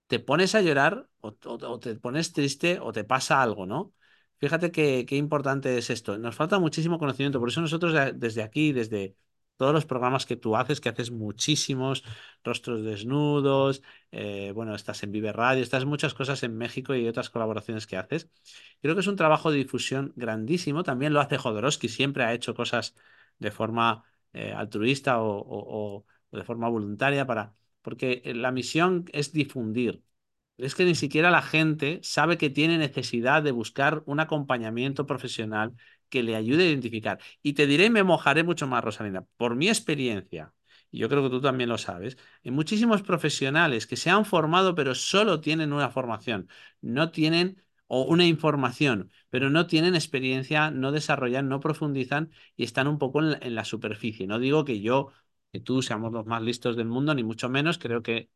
[0.07, 1.33] te pones a llorar o,
[1.81, 3.93] te pones triste o te pasa algo, ¿no?
[4.39, 6.19] Fíjate qué, qué importante es esto.
[6.19, 7.41] Nos falta muchísimo conocimiento.
[7.41, 9.17] Por eso nosotros de- desde aquí, desde
[9.57, 12.05] todos los programas que tú haces, que haces muchísimos,
[12.45, 17.31] rostros desnudos, eh, bueno, estás en Vive Radio, estás muchas cosas en México y otras
[17.31, 18.29] colaboraciones que haces.
[18.83, 20.83] Creo que es un trabajo de difusión grandísimo.
[20.83, 22.95] También lo hace Jodorowsky, siempre ha hecho cosas
[23.39, 24.05] de forma
[24.37, 30.03] eh, altruista o, de forma voluntaria para, porque la misión es difundir.
[30.59, 35.75] Es que ni siquiera la gente sabe que tiene necesidad de buscar un acompañamiento profesional
[36.09, 37.19] que le ayude a identificar.
[37.43, 40.55] Y te diré, y me mojaré mucho más, Rosalina, por mi experiencia,
[40.91, 44.75] y yo creo que tú también lo sabes, en muchísimos profesionales que se han formado
[44.75, 46.49] pero solo tienen una formación,
[46.81, 52.89] no tienen o una información, pero no tienen experiencia, no desarrollan, no profundizan y están
[52.89, 54.27] un poco en la, superficie.
[54.27, 55.13] No digo que yo,
[55.53, 58.31] que tú seamos los más listos del mundo, ni mucho menos, creo que...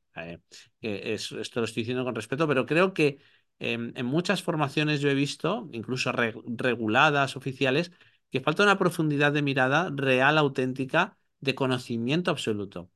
[0.82, 3.18] eh, esto lo estoy diciendo con respeto, pero creo que
[3.58, 7.92] em, en muchas formaciones yo he visto, incluso re- reguladas, oficiales,
[8.30, 12.90] que falta una profundidad de mirada real, auténtica, de conocimiento absoluto.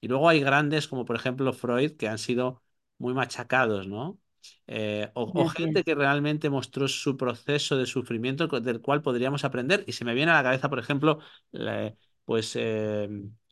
[0.00, 2.62] Y luego hay grandes como por ejemplo Freud que han sido
[2.98, 4.20] muy machacados, ¿no?
[4.66, 9.84] Eh, o, gente que realmente mostró su proceso de sufrimiento del cual podríamos aprender.
[9.86, 11.18] Y se me viene a la cabeza, por ejemplo,
[11.52, 13.08] la- pues eh,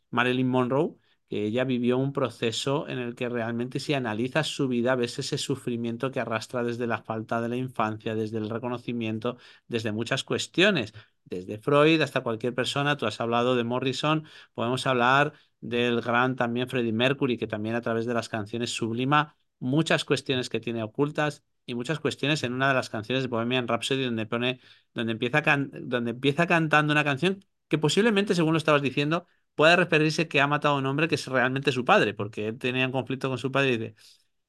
[0.09, 0.95] Marilyn Monroe,
[1.29, 5.37] que ella vivió un proceso en el que realmente si analizas su vida, ves ese
[5.37, 10.93] sufrimiento que arrastra desde la falta de la infancia, desde el reconocimiento, desde muchas cuestiones.
[11.25, 16.67] Desde Freud hasta cualquier persona, tú has hablado de Morrison, podemos hablar del gran también
[16.67, 21.43] Freddie Mercury, que también a través de las canciones sublima muchas cuestiones que tiene ocultas
[21.65, 24.59] y muchas cuestiones en una de las canciones de Bohemian Rhapsody donde pone,
[24.93, 30.27] donde empieza, donde empieza cantando una canción que posiblemente, según lo estabas diciendo, pueda referirse
[30.27, 32.91] que ha matado a un hombre que es realmente su padre, porque él tenía un
[32.91, 33.95] conflicto con su padre y dice,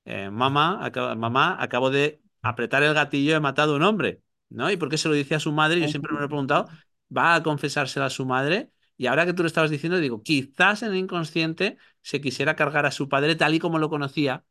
[0.04, 4.70] eh, mamá, acabo, mamá, acabo de apretar el gatillo he matado a un hombre, ¿no?
[4.70, 5.80] ¿Y por qué se lo dice a su madre?
[5.80, 6.68] Yo siempre me lo he preguntado,
[7.16, 10.82] va a confesárselo a su madre y ahora que tú lo estabas diciendo, digo, quizás
[10.82, 14.44] en el inconsciente se quisiera cargar a su padre tal y como lo conocía,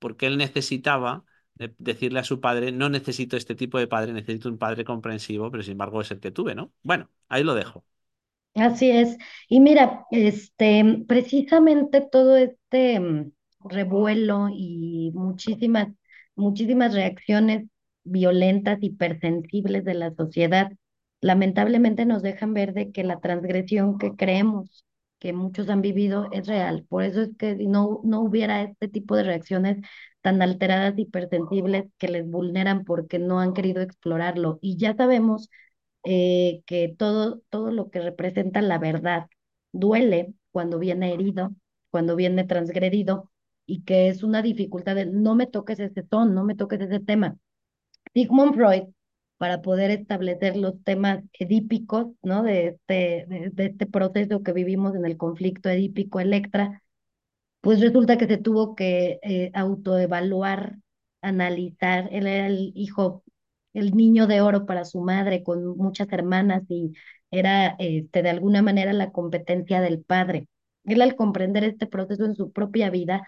[0.00, 1.24] porque él necesitaba
[1.56, 5.50] de- decirle a su padre, no necesito este tipo de padre, necesito un padre comprensivo,
[5.52, 6.72] pero sin embargo es el que tuve, ¿no?
[6.84, 7.86] Bueno, ahí lo dejo.
[8.54, 9.16] Así es.
[9.48, 13.32] Y mira, este, precisamente todo este mm,
[13.64, 15.88] revuelo y muchísimas,
[16.34, 17.66] muchísimas reacciones
[18.04, 20.72] violentas, hipersensibles de la sociedad,
[21.20, 24.84] lamentablemente nos dejan ver de que la transgresión que creemos
[25.20, 26.86] que muchos han vivido es real.
[26.88, 29.78] Por eso es que no, no hubiera este tipo de reacciones
[30.22, 34.58] tan alteradas, hipersensibles, que les vulneran porque no han querido explorarlo.
[34.62, 35.50] Y ya sabemos
[36.04, 39.26] eh, que todo, todo lo que representa la verdad
[39.72, 41.54] duele cuando viene herido,
[41.90, 43.30] cuando viene transgredido
[43.66, 47.00] y que es una dificultad de no me toques ese ton, no me toques ese
[47.00, 47.36] tema.
[48.14, 48.84] Sigmund Freud,
[49.40, 52.42] para poder establecer los temas edípicos, ¿no?
[52.42, 53.26] De este,
[53.56, 56.82] este proceso que vivimos en el conflicto edípico-electra,
[57.62, 60.76] pues resulta que se tuvo que eh, autoevaluar,
[61.22, 62.08] analizar.
[62.12, 63.24] Él era el hijo,
[63.72, 66.92] el niño de oro para su madre, con muchas hermanas y
[67.30, 70.48] era este, de alguna manera la competencia del padre.
[70.84, 73.26] Él al comprender este proceso en su propia vida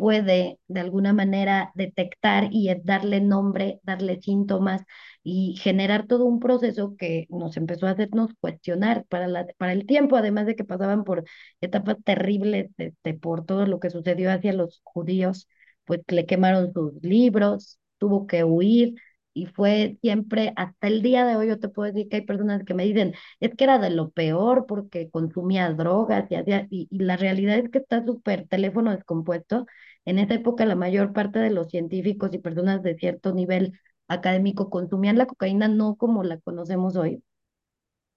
[0.00, 4.82] puede de alguna manera detectar y darle nombre, darle síntomas
[5.22, 9.86] y generar todo un proceso que nos empezó a hacernos cuestionar para, la, para el
[9.86, 11.24] tiempo, además de que pasaban por
[11.60, 15.48] etapas terribles este, por todo lo que sucedió hacia los judíos,
[15.84, 18.94] pues le quemaron sus libros, tuvo que huir
[19.32, 22.64] y fue siempre, hasta el día de hoy yo te puedo decir que hay personas
[22.64, 26.34] que me dicen, es que era de lo peor porque consumía drogas y,
[26.70, 29.66] y, y la realidad es que está súper teléfono descompuesto.
[30.04, 34.70] En esa época la mayor parte de los científicos y personas de cierto nivel académico
[34.70, 37.22] consumían la cocaína no como la conocemos hoy,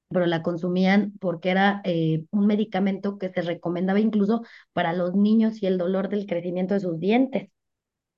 [0.09, 4.43] pero la consumían porque era eh, un medicamento que se recomendaba incluso
[4.73, 7.49] para los niños y el dolor del crecimiento de sus dientes.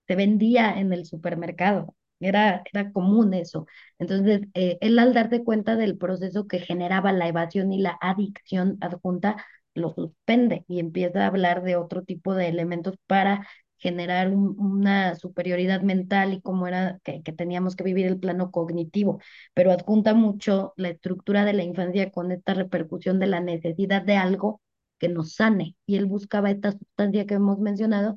[0.08, 3.68] Se vendía en el supermercado, era, era común eso.
[4.00, 8.78] Entonces, eh, él al darse cuenta del proceso que generaba la evasión y la adicción
[8.82, 9.38] adjunta,
[9.76, 15.16] lo suspende y empieza a hablar de otro tipo de elementos para generar un- una
[15.16, 19.20] superioridad mental y cómo era que, que teníamos que vivir el plano cognitivo
[19.54, 24.16] pero adjunta mucho la estructura de la infancia con esta repercusión de la necesidad de
[24.18, 24.62] algo
[24.98, 25.76] que nos sane.
[25.86, 28.16] Y él buscaba esta sustancia que hemos mencionado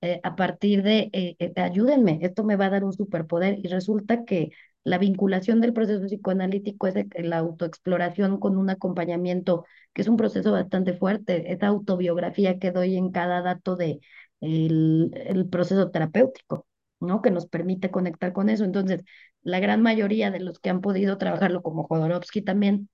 [0.00, 3.58] eh, a partir de, eh, eh, ayúdenme, esto me va a dar un superpoder.
[3.62, 4.50] Y resulta que
[4.88, 10.52] la vinculación del proceso psicoanalítico es la autoexploración con un acompañamiento, que es un proceso
[10.52, 14.00] bastante fuerte, esa autobiografía que doy en cada dato de
[14.40, 16.66] el, el proceso terapéutico,
[17.00, 17.22] ¿no?
[17.22, 18.64] Que nos permite conectar con eso.
[18.64, 19.04] Entonces,
[19.42, 22.88] la gran mayoría de los que han podido trabajarlo, como Jodorowsky también,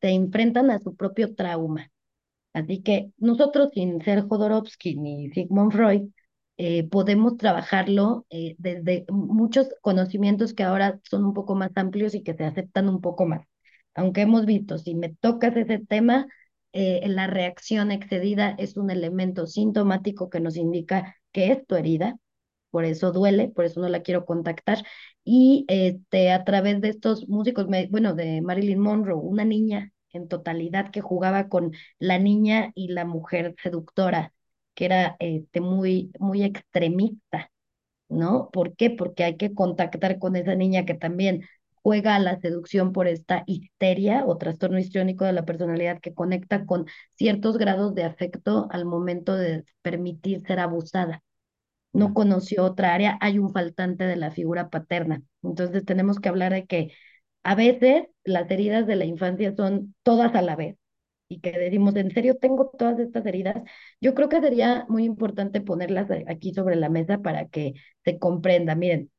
[0.00, 1.90] se enfrentan a su propio trauma.
[2.52, 6.10] Así que nosotros, sin ser Jodorowsky ni Sigmund Freud,
[6.58, 12.22] eh, podemos trabajarlo eh, desde muchos conocimientos que ahora son un poco más amplios y
[12.22, 13.46] que se aceptan un poco más.
[13.94, 16.26] Aunque hemos visto, si me tocas ese tema,
[16.72, 22.16] eh, la reacción excedida es un elemento sintomático que nos indica que es tu herida,
[22.70, 24.84] por eso duele, por eso no la quiero contactar.
[25.24, 30.90] Y este, a través de estos músicos, bueno, de Marilyn Monroe, una niña en totalidad
[30.90, 34.32] que jugaba con la niña y la mujer seductora,
[34.76, 37.50] que era este, muy, muy extremista,
[38.08, 38.50] ¿no?
[38.52, 38.90] ¿Por qué?
[38.90, 41.42] Porque hay que contactar con esa niña que también
[41.82, 46.66] juega a la seducción por esta histeria o trastorno histriónico de la personalidad que conecta
[46.66, 51.22] con ciertos grados de afecto al momento de permitir ser abusada.
[51.92, 55.22] No conoció otra área, hay un faltante de la figura paterna.
[55.42, 56.92] Entonces tenemos que hablar de que
[57.44, 60.76] a veces las heridas de la infancia son todas a la vez
[61.28, 63.56] y que decimos, ¿en serio tengo todas estas heridas?
[64.00, 68.74] Yo creo que sería muy importante ponerlas aquí sobre la mesa para que se comprenda.
[68.74, 69.10] Miren,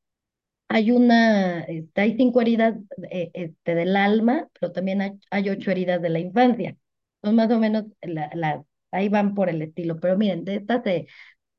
[0.68, 2.76] hay una, este, hay cinco heridas
[3.10, 6.76] eh, este, del alma, pero también hay, ocho heridas de la infancia.
[7.22, 11.06] Son más o menos, la, ahí van por el estilo, pero miren, de estas se,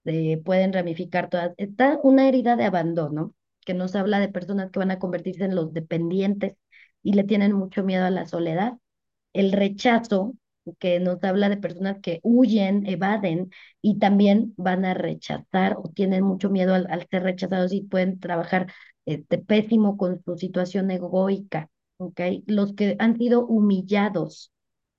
[0.05, 1.53] se pueden ramificar todas.
[1.57, 3.33] Está una herida de abandono,
[3.65, 6.55] que nos habla de personas que van a convertirse en los dependientes
[7.03, 8.73] y le tienen mucho miedo a la soledad.
[9.39, 10.35] El rechazo,
[10.79, 16.23] que nos habla de personas que huyen, evaden y también van a rechazar o tienen
[16.25, 18.71] mucho miedo al, ser rechazados y pueden trabajar
[19.05, 22.19] este, pésimo con su situación egoica, ¿ok?
[22.47, 24.51] Los que han sido humillados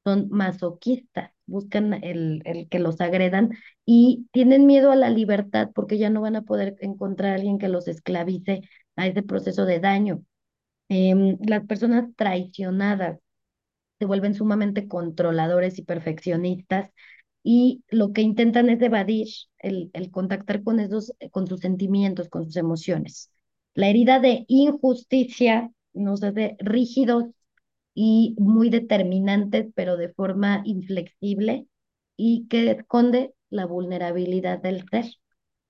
[0.04, 3.50] son masoquistas, buscan el, el que los agredan
[3.84, 7.58] y tienen miedo a la libertad porque ya no van a poder encontrar a alguien
[7.58, 8.62] que los esclavice
[8.96, 10.24] a ese proceso de daño.
[10.88, 13.18] Em, las personas traicionadas
[14.00, 16.90] se vuelven sumamente controladores y perfeccionistas
[17.44, 22.44] y lo que intentan es evadir el, el contactar con esos, con sus sentimientos, con
[22.46, 23.30] sus emociones.
[23.74, 27.26] La herida de injusticia nos hace rígidos
[27.94, 31.66] y muy determinantes, pero de forma inflexible
[32.16, 35.06] y que esconde la vulnerabilidad del ser.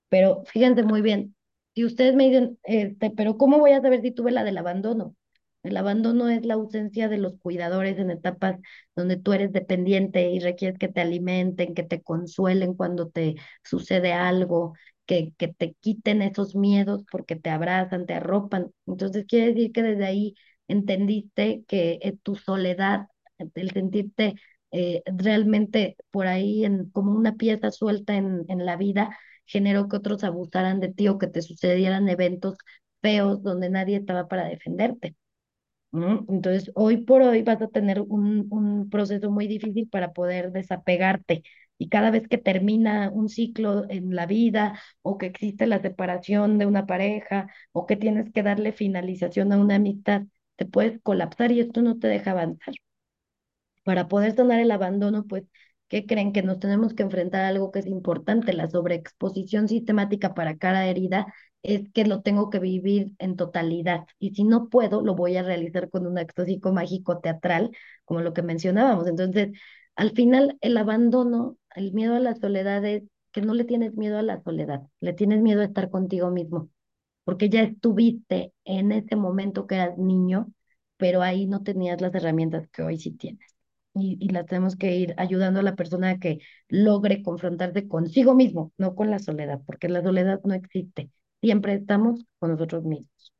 [0.09, 1.35] Pero fíjense muy bien,
[1.75, 5.15] si ustedes me dicen, este, pero ¿cómo voy a saber si tuve la del abandono?
[5.63, 8.59] El abandono es la ausencia de los cuidadores en etapas
[8.95, 14.11] donde tú eres dependiente y requieres que te alimenten, que te consuelen cuando te sucede
[14.13, 14.73] algo,
[15.05, 18.71] que, que te quiten esos miedos porque te abrazan, te arropan.
[18.87, 20.35] Entonces quiere decir que desde ahí
[20.67, 23.07] entendiste que eh, tu soledad,
[23.55, 24.35] el sentirte
[24.71, 29.97] eh, realmente por ahí en, como una pieza suelta en, en la vida, generó que
[29.97, 32.57] otros abusaran de ti o que te sucedieran eventos
[33.01, 35.15] feos donde nadie estaba para defenderte.
[35.93, 41.43] Entonces, hoy por hoy vas a tener un, un proceso muy difícil para poder desapegarte.
[41.77, 46.57] Y cada vez que termina un ciclo en la vida o que existe la separación
[46.59, 50.23] de una pareja o que tienes que darle finalización a una amistad,
[50.55, 52.75] te puedes colapsar y esto no te deja avanzar.
[53.83, 55.43] Para poder sanar el abandono, pues
[55.87, 56.31] ¿Qué creen?
[56.31, 60.85] Que nos tenemos que enfrentar a algo que es importante, la sobreexposición sistemática para cada
[60.85, 61.25] herida
[61.63, 65.43] es que lo tengo que vivir en totalidad y si no puedo, lo voy a
[65.43, 67.71] realizar con un acto psicomágico teatral,
[68.05, 69.07] como lo que mencionábamos.
[69.07, 69.49] Entonces,
[69.95, 74.17] al final, el abandono, el miedo a la soledad es que no le tienes miedo
[74.17, 76.69] a la soledad, le tienes miedo a estar contigo mismo,
[77.23, 80.51] porque ya estuviste en ese momento que eras niño,
[80.97, 83.55] pero ahí no tenías las herramientas que hoy sí tienes
[83.93, 88.35] y, y la tenemos que ir ayudando a la persona a que logre confrontarse consigo
[88.35, 91.09] mismo, no con la soledad, porque la soledad no existe.
[91.41, 93.33] Siempre estamos con nosotros mismos,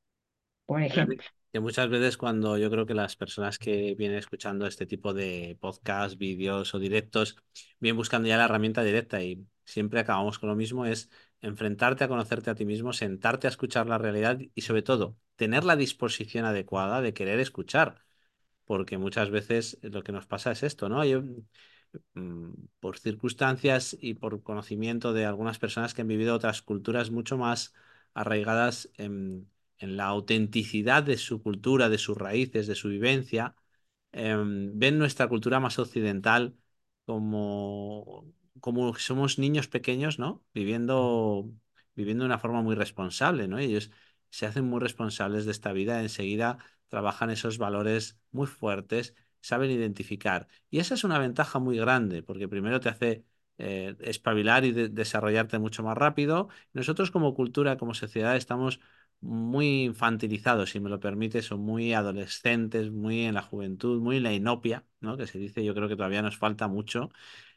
[0.65, 1.23] por ejemplo.
[1.51, 5.57] Que muchas veces cuando yo creo que las personas que vienen escuchando este tipo de
[5.59, 7.35] podcast, vídeos o directos,
[7.79, 11.09] vienen buscando ya la herramienta directa y siempre acabamos con lo mismo, es
[11.41, 15.63] enfrentarte a conocerte a ti mismo, sentarte a escuchar la realidad y sobre todo tener
[15.65, 18.01] la disposición adecuada de querer escuchar
[18.65, 21.03] porque muchas veces lo que nos pasa es esto, ¿no?
[21.05, 21.23] Yo,
[22.13, 27.37] mm, por circunstancias y por conocimiento de algunas personas que han vivido otras culturas mucho
[27.37, 27.73] más
[28.13, 33.55] arraigadas en, la autenticidad de su cultura, de sus raíces, de su vivencia,
[34.12, 36.55] em, ven nuestra cultura más occidental
[37.05, 38.26] como,
[38.59, 40.43] como somos niños pequeños, ¿no?
[40.53, 41.51] Viviendo,
[41.95, 43.59] viviendo de una forma muy responsable, ¿no?
[43.59, 43.91] Ellos
[44.30, 46.57] se hacen muy responsables de esta vida, enseguida
[46.88, 50.47] trabajan esos valores muy fuertes, saben identificar.
[50.70, 53.26] Y esa es una ventaja muy grande, porque primero te hace
[53.64, 56.49] eh, espabilar y de desarrollarte mucho más rápido.
[56.74, 58.80] Nosotros como cultura, como sociedad, estamos
[59.22, 64.24] muy infantilizados, si me lo permite, son muy adolescentes, muy en la juventud, muy en
[64.24, 65.16] la inopia, ¿no?
[65.18, 67.12] Que se dice, yo creo que todavía nos falta mucho.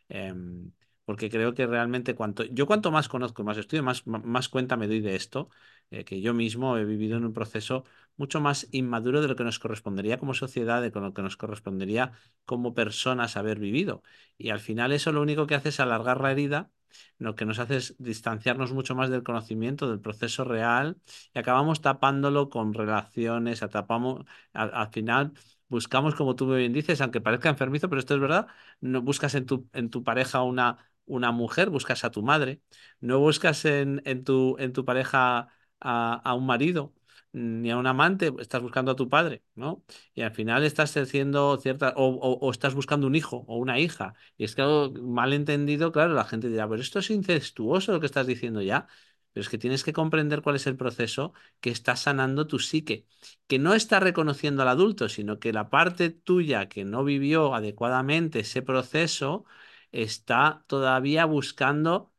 [0.09, 0.73] Em,
[1.05, 4.87] porque creo que realmente cuanto yo cuanto más conozco, más estudio, más, más cuenta me
[4.89, 5.51] doy de esto,
[5.91, 7.85] eh, que yo mismo he vivido en un proceso
[8.17, 12.13] mucho más inmaduro de lo que nos correspondería como sociedad, de lo que nos correspondería
[12.45, 14.03] como personas haber vivido.
[14.39, 16.71] Y al final eso lo único que hace es alargar la herida,
[17.19, 20.99] lo que nos hace es distanciarnos mucho más del conocimiento, del proceso real,
[21.35, 25.33] y acabamos tapándolo con relaciones, atapamos, al final
[25.69, 28.47] buscamos, como tú bien dices, aunque parezca enfermizo, pero esto es verdad,
[28.81, 32.63] no buscas en tu, en tu pareja una una mujer, buscas a tu madre,
[33.01, 35.49] no buscas en, en, tu, en tu pareja
[35.81, 36.95] a, a, un marido
[37.35, 39.85] ni a un amante, estás buscando a tu padre, ¿no?
[40.15, 43.79] Y al final estás haciendo cierta, o, o, o, estás buscando un hijo o una
[43.81, 44.15] hija.
[44.39, 48.01] Y es que algo mal entendido, claro, la gente dirá, pero esto es incestuoso lo
[48.01, 48.87] que estás diciendo ya.
[49.33, 53.07] Pero es que tienes que comprender cuál es el proceso que está sanando tu psique,
[53.49, 58.41] que no está reconociendo al adulto, sino que la parte tuya que no vivió adecuadamente
[58.41, 59.45] ese proceso,
[59.93, 62.13] está todavía buscando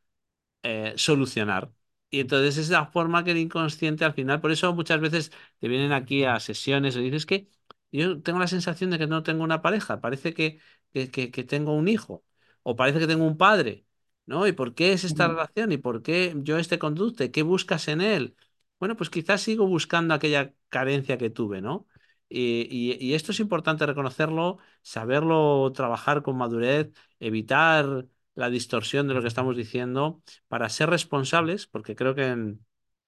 [0.64, 1.74] eh, solucionar.
[2.16, 5.68] Y entonces es la forma que el inconsciente al final, por eso muchas veces te
[5.68, 7.50] vienen aquí a sesiones y dices que
[7.92, 10.60] yo tengo la sensación de que no tengo una pareja, parece que,
[10.94, 12.24] que, que, que tengo un hijo
[12.64, 13.86] o parece que tengo un padre,
[14.26, 14.48] ¿no?
[14.48, 15.72] ¿Y por qué es esta relación?
[15.72, 17.32] ¿Y por qué yo este conducte?
[17.32, 18.36] ¿Qué buscas en él?
[18.80, 21.88] Bueno, pues quizás sigo buscando aquella carencia que tuve, ¿no?
[22.30, 29.14] Y, y, y, esto es importante reconocerlo, saberlo trabajar con madurez, evitar la distorsión de
[29.14, 32.66] lo que estamos diciendo para ser responsables, porque creo que en,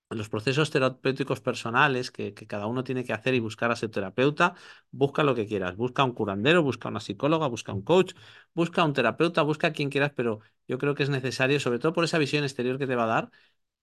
[0.10, 4.56] los procesos terapéuticos personales que, cada uno tiene que hacer y buscar a su terapeuta,
[4.92, 8.14] busca lo que quieras, busca un curandero, busca una psicóloga, busca un coach,
[8.54, 11.94] busca un terapeuta, busca a quien quieras, pero yo creo que es necesario, sobre todo
[11.94, 13.32] por esa visión exterior que te va a dar,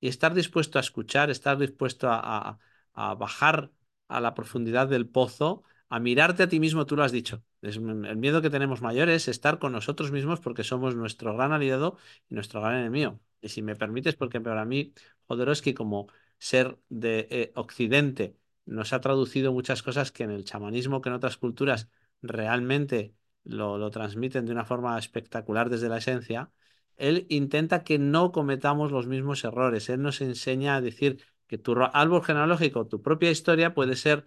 [0.01, 2.59] y estar dispuesto a escuchar, estar dispuesto a,
[2.95, 3.72] a bajar
[4.09, 7.42] a la profundidad del pozo, a mirarte a ti mismo, tú lo has dicho.
[7.64, 11.96] El miedo que tenemos mayor es estar con nosotros mismos porque somos nuestro gran aliado
[12.28, 13.20] y nuestro gran enemigo.
[13.40, 14.92] Y si me permites, porque para mí
[15.28, 16.08] Jodorowsky como
[16.38, 18.36] ser de eh, Occidente
[18.66, 21.88] nos ha traducido muchas cosas que en el chamanismo, que en otras culturas
[22.22, 26.50] realmente lo, lo transmiten de una forma espectacular desde la esencia,
[26.96, 29.88] él intenta que no cometamos los mismos errores.
[29.88, 34.26] Él nos enseña a decir que tu árbol genealógico, tu propia historia puede ser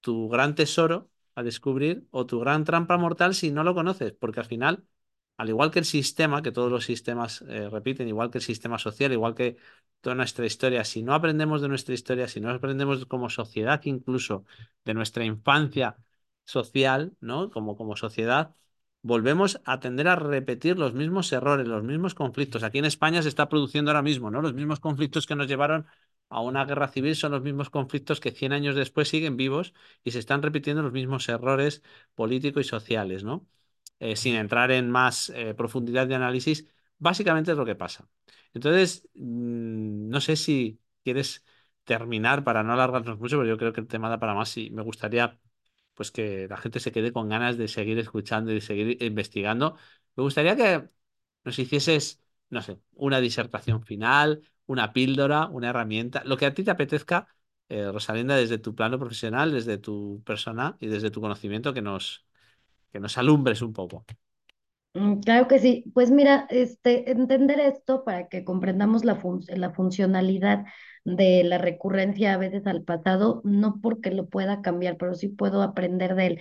[0.00, 4.40] tu gran tesoro a descubrir o tu gran trampa mortal si no lo conoces, porque
[4.40, 4.84] al final,
[5.36, 8.78] al igual que el sistema, que todos los sistemas eh, repiten, igual que el sistema
[8.78, 9.56] social, igual que
[10.00, 14.44] toda nuestra historia, si no aprendemos de nuestra historia, si no aprendemos como sociedad incluso
[14.84, 15.96] de nuestra infancia
[16.44, 17.50] social, ¿no?
[17.50, 18.54] Como, como sociedad,
[19.02, 22.62] volvemos a tender a repetir los mismos errores, los mismos conflictos.
[22.62, 24.42] Aquí en España se está produciendo ahora mismo, ¿no?
[24.42, 25.86] Los mismos conflictos que nos llevaron
[26.32, 29.74] a una guerra civil son los mismos conflictos que 100 años después siguen vivos
[30.04, 31.82] y se están repitiendo los mismos errores
[32.14, 33.46] políticos y sociales, ¿no?
[34.00, 36.68] Eh, sin entrar en más eh, profundidad de análisis,
[36.98, 38.08] básicamente es lo que pasa.
[38.52, 41.44] Entonces, mmm, no sé si quieres
[41.84, 44.70] terminar para no alargarnos mucho, pero yo creo que el tema da para más y
[44.70, 45.38] me gustaría
[45.94, 49.76] pues que la gente se quede con ganas de seguir escuchando y de seguir investigando.
[50.16, 50.88] Me gustaría que
[51.44, 54.42] nos hicieses, no sé, una disertación final,
[54.72, 57.28] una píldora, una herramienta, lo que a ti te apetezca,
[57.68, 62.26] eh, Rosalinda, desde tu plano profesional, desde tu persona y desde tu conocimiento, que nos,
[62.92, 64.04] que nos alumbres un poco.
[64.94, 65.84] Mm, claro que sí.
[65.94, 70.64] Pues mira, este, entender esto para que comprendamos la, fun la funcionalidad
[71.04, 75.62] de la recurrencia a veces al pasado, no porque lo pueda cambiar, pero sí puedo
[75.62, 76.40] aprender de él.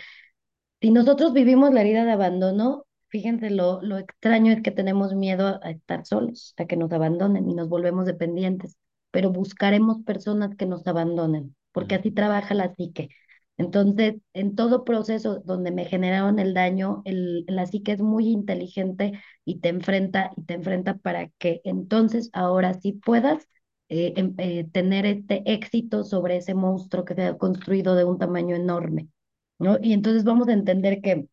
[0.82, 5.59] Si nosotros vivimos la herida de abandono, fíjense lo, lo extraño es que tenemos miedo
[5.64, 8.78] a estar solos, a que nos abandonen y nos volvemos dependientes,
[9.12, 13.09] pero buscaremos personas que nos abandonen, porque así trabaja la psique.
[13.57, 19.14] Entonces, en todo proceso donde me generaron el daño, el, la psique es muy inteligente
[19.45, 23.47] y te enfrenta y te enfrenta para que entonces ahora sí puedas
[23.89, 28.55] eh, eh, tener este éxito sobre ese monstruo que se ha construido de un tamaño
[28.55, 29.09] enorme,
[29.59, 29.78] ¿no?
[29.82, 31.28] Y entonces vamos a entender que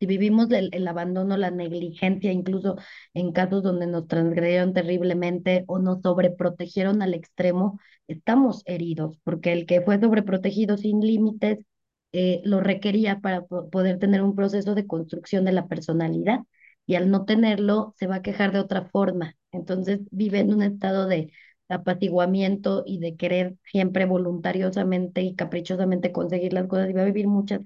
[0.00, 2.76] si vivimos el, abandono, la negligencia, incluso
[3.14, 7.78] en casos donde nos transgredieron terriblemente o nos sobreprotegieron al extremo,
[8.08, 11.58] estamos heridos, porque el que fue sobreprotegido sin límites
[12.12, 16.40] eh, lo requería para poder tener un proceso de construcción de la personalidad
[16.86, 19.36] y al no tenerlo se va a quejar de otra forma.
[19.52, 21.30] Entonces vive en un estado de
[21.68, 27.28] apaciguamiento y de querer siempre voluntariosamente y caprichosamente conseguir las cosas y va a vivir
[27.28, 27.60] muchas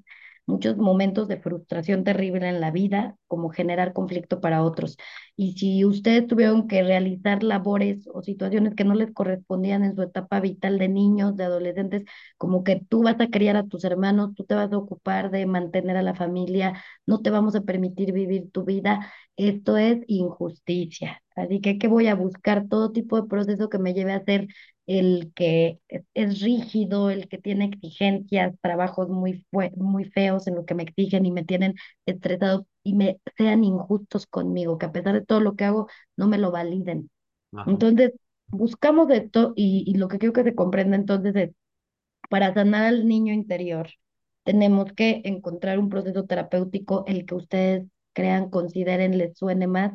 [0.46, 4.96] muchos momentos de frustración terrible en la vida, como generar conflicto para otros.
[5.36, 10.02] Y si ustedes tuvieron que realizar labores o situaciones que no les correspondían en su
[10.02, 12.04] etapa vital de niños, de adolescentes,
[12.38, 15.46] como que tú vas a criar a tus hermanos, tú te vas a ocupar de
[15.46, 21.20] mantener a la familia, no te vamos a permitir vivir tu vida, esto es injusticia.
[21.34, 22.68] Así que, ¿qué voy a buscar?
[22.68, 24.48] Todo tipo de proceso que me lleve a ser
[24.86, 25.80] el que
[26.14, 29.44] es rígido, el que tiene exigencias, trabajos muy,
[29.76, 31.74] muy feos en lo que me exigen y me tienen
[32.06, 36.28] estresado y me sean injustos conmigo, que a pesar de todo lo que hago, no
[36.28, 37.10] me lo validen.
[37.64, 38.12] Entonces,
[38.48, 41.50] buscamos esto y, y lo que quiero que se comprenda entonces es,
[42.30, 43.88] para sanar al niño interior,
[44.44, 49.92] tenemos que encontrar un proceso terapéutico, el que ustedes crean, consideren, les suene más,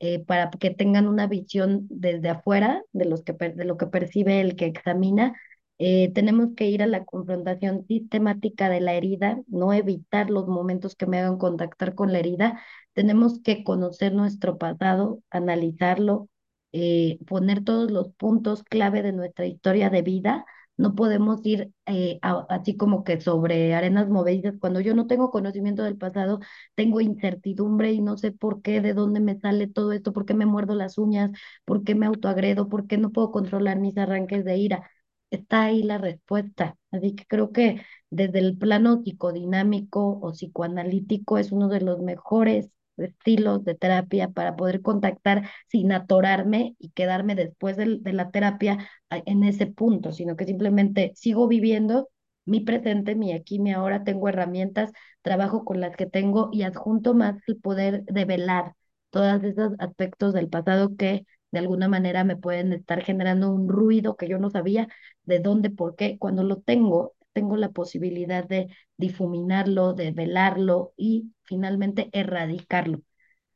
[0.00, 4.40] eh, para que tengan una visión desde afuera de, los que, de lo que percibe
[4.40, 5.34] el que examina.
[5.78, 10.94] Eh, tenemos que ir a la confrontación sistemática de la herida, no evitar los momentos
[10.96, 12.60] que me hagan contactar con la herida.
[12.92, 16.28] Tenemos que conocer nuestro pasado, analizarlo,
[16.72, 20.44] eh, poner todos los puntos clave de nuestra historia de vida
[20.80, 24.54] no podemos ir eh, así como que sobre arenas movedizas.
[24.60, 26.40] Cuando yo no tengo conocimiento del pasado,
[26.74, 30.34] tengo incertidumbre y no sé por qué, de dónde me sale todo esto, por qué
[30.34, 31.30] me muerdo las uñas,
[31.64, 34.90] por qué me autoagredo, por qué no puedo controlar mis arranques de ira.
[35.30, 36.76] Está ahí la respuesta.
[36.90, 42.70] Así que creo que desde el plano psicodinámico o psicoanalítico es uno de los mejores
[42.96, 48.88] estilos de terapia para poder contactar sin atorarme y quedarme después de, de la terapia
[49.10, 52.08] en ese punto, sino que simplemente sigo viviendo
[52.44, 54.90] mi presente, mi aquí, mi ahora, tengo herramientas,
[55.22, 58.74] trabajo con las que tengo y adjunto más el poder de velar
[59.10, 64.16] todos esos aspectos del pasado que de alguna manera me pueden estar generando un ruido
[64.16, 64.88] que yo no sabía
[65.24, 66.16] de dónde, por qué.
[66.18, 73.02] Cuando lo tengo, tengo la posibilidad de difuminarlo, de velarlo y finalmente erradicarlo.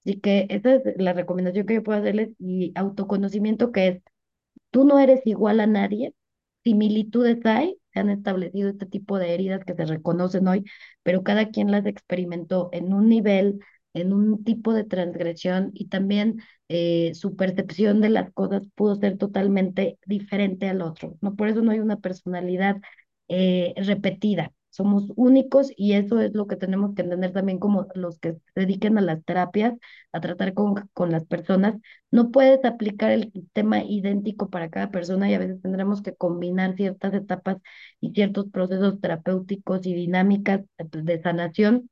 [0.04, 4.02] Así que esa es la recomendación que yo puedo hacerles y autoconocimiento que es,
[4.70, 6.14] tú no eres igual a nadie,
[6.64, 10.64] similitudes hay, se han establecido este tipo de heridas que se reconocen hoy,
[11.02, 13.60] pero cada quien las experimentó en un nivel,
[13.94, 19.18] en un tipo de transgresión y también eh, su percepción de las cosas pudo ser
[19.18, 21.16] totalmente diferente al otro.
[21.20, 22.76] No por eso no hay una personalidad
[23.28, 24.52] eh, repetida.
[24.70, 28.40] Somos únicos y eso es lo que tenemos que entender también como los que se
[28.56, 29.74] dediquen a las terapias,
[30.12, 31.76] a tratar con, con las personas.
[32.10, 36.74] No puedes aplicar el sistema idéntico para cada persona y a veces tendremos que combinar
[36.76, 37.58] ciertas etapas
[38.00, 41.88] y ciertos procesos terapéuticos y dinámicas de sanación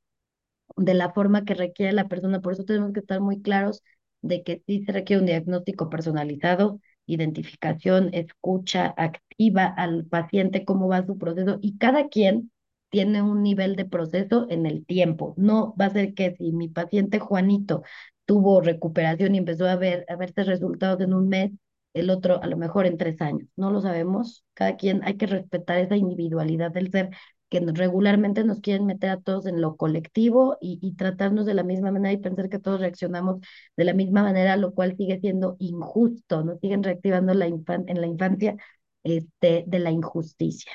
[0.75, 2.41] de la forma que requiere la persona.
[2.41, 3.83] Por eso tenemos que estar muy claros
[4.21, 11.05] de que sí se requiere un diagnóstico personalizado, identificación, escucha activa al paciente, cómo va
[11.05, 12.51] su proceso y cada quien
[12.89, 15.33] tiene un nivel de proceso en el tiempo.
[15.37, 17.83] No va a ser que si mi paciente Juanito
[18.25, 21.51] tuvo recuperación y empezó a ver a verse resultados en un mes,
[21.93, 23.47] el otro a lo mejor en tres años.
[23.55, 24.43] No lo sabemos.
[24.53, 27.09] Cada quien hay que respetar esa individualidad del ser
[27.53, 31.91] que regularmente nos quieren meter a todos en lo colectivo y, tratarnos de la misma
[31.91, 33.41] manera y pensar que todos reaccionamos
[33.77, 38.07] de la misma manera, lo cual sigue siendo injusto, nos siguen reactivando la en la
[38.07, 38.55] infancia
[39.03, 40.71] este, de la injusticia.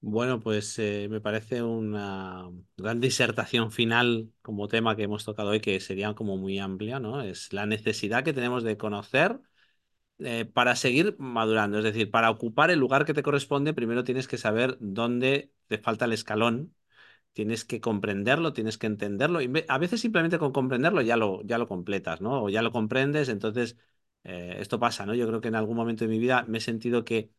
[0.00, 5.60] Bueno, pues eh, me parece una gran disertación final como tema que hemos tocado hoy,
[5.60, 7.22] que sería como muy amplia, ¿no?
[7.22, 9.38] Es la necesidad que tenemos de conocer
[10.18, 14.28] eh, para seguir madurando, es decir, para ocupar el lugar que te corresponde, primero tienes
[14.28, 16.74] que saber dónde te falta el escalón,
[17.32, 21.58] tienes que comprenderlo, tienes que entenderlo, y a veces simplemente con comprenderlo ya lo, ya
[21.58, 22.44] lo completas, ¿no?
[22.44, 23.76] O ya lo comprendes, entonces
[24.24, 25.14] eh, esto pasa, ¿no?
[25.14, 27.32] Yo creo que en algún momento de mi vida me he sentido que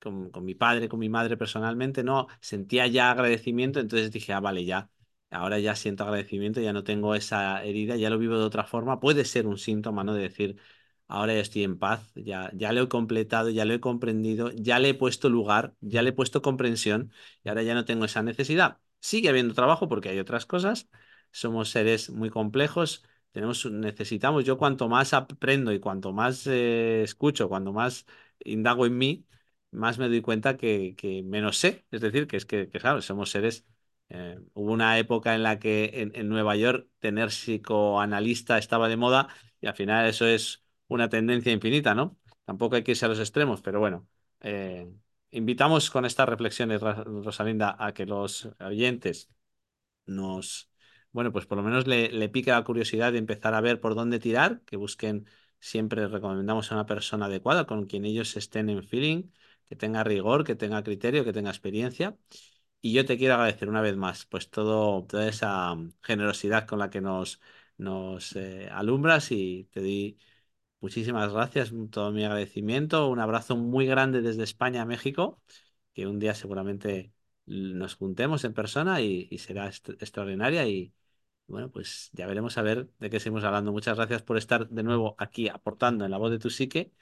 [0.00, 4.40] con, con mi padre, con mi madre personalmente, no, sentía ya agradecimiento, entonces dije, ah,
[4.40, 4.90] vale, ya.
[5.30, 8.98] Ahora ya siento agradecimiento, ya no tengo esa herida, ya lo vivo de otra forma.
[9.00, 10.14] Puede ser un síntoma, ¿no?
[10.14, 10.56] De decir,
[11.10, 14.78] ahora ya estoy en paz, ya, ya lo he completado, ya lo he comprendido, ya
[14.78, 17.12] le he puesto lugar, ya le he puesto comprensión
[17.44, 18.78] y ahora ya no tengo esa necesidad.
[19.00, 20.88] Sigue habiendo trabajo porque hay otras cosas,
[21.32, 27.48] somos seres muy complejos, tenemos, necesitamos, yo cuanto más aprendo y cuanto más eh, escucho,
[27.48, 28.06] cuanto más
[28.44, 29.26] indago en mí,
[29.70, 33.02] más me doy cuenta que, que menos sé, es decir, que es que, que claro,
[33.02, 33.66] somos seres
[34.08, 38.96] eh, hubo una época en la que en, en, Nueva York tener psicoanalista estaba de
[38.96, 39.28] moda
[39.60, 42.18] y al final eso es una tendencia infinita, ¿no?
[42.44, 44.08] Tampoco hay que irse a los extremos, pero bueno,
[44.40, 44.92] eh,
[45.30, 49.30] invitamos con estas reflexiones, Rosalinda, a que los oyentes
[50.06, 50.70] nos,
[51.12, 54.18] bueno, pues por lo menos le, pique la curiosidad de empezar a ver por dónde
[54.18, 55.26] tirar, que busquen
[55.60, 59.30] siempre recomendamos a una persona adecuada con quien ellos estén en feeling,
[59.68, 62.16] que tenga rigor, que tenga criterio, que tenga experiencia.
[62.80, 66.90] Y yo te quiero agradecer una vez más, pues todo, toda esa generosidad con la
[66.90, 67.40] que nos,
[67.76, 70.18] nos eh, alumbras y te di
[70.80, 75.40] muchísimas gracias, todo mi agradecimiento, un abrazo muy grande desde España a México,
[75.94, 77.12] que un día seguramente
[77.46, 80.92] nos juntemos en persona y, será extraordinaria y
[81.46, 83.72] bueno, pues ya veremos a ver de qué seguimos hablando.
[83.72, 86.92] Muchas gracias por estar de nuevo aquí aportando en la voz de tu psique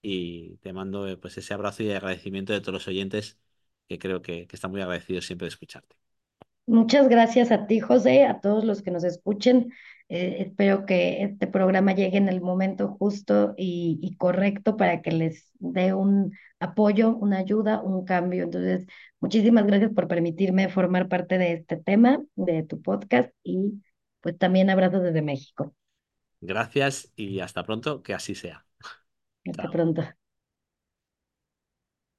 [0.00, 3.38] y te mando eh, pues ese abrazo y agradecimiento de todos los oyentes
[3.86, 5.96] que creo que, que están muy agradecidos siempre de escucharte.
[6.66, 9.72] Muchas gracias a ti, José, a todos los que nos escuchen.
[10.10, 15.12] Eh, espero que este programa llegue en el momento justo y, y, correcto para que
[15.12, 18.44] les dé un apoyo, una ayuda, un cambio.
[18.44, 18.86] Entonces,
[19.20, 23.82] muchísimas gracias por permitirme formar parte de este tema, de tu podcast y
[24.20, 25.74] pues también abrazos desde México.
[26.40, 28.64] Gracias y hasta pronto, que así sea.
[29.46, 29.72] Hasta Chao.
[29.72, 30.17] pronto.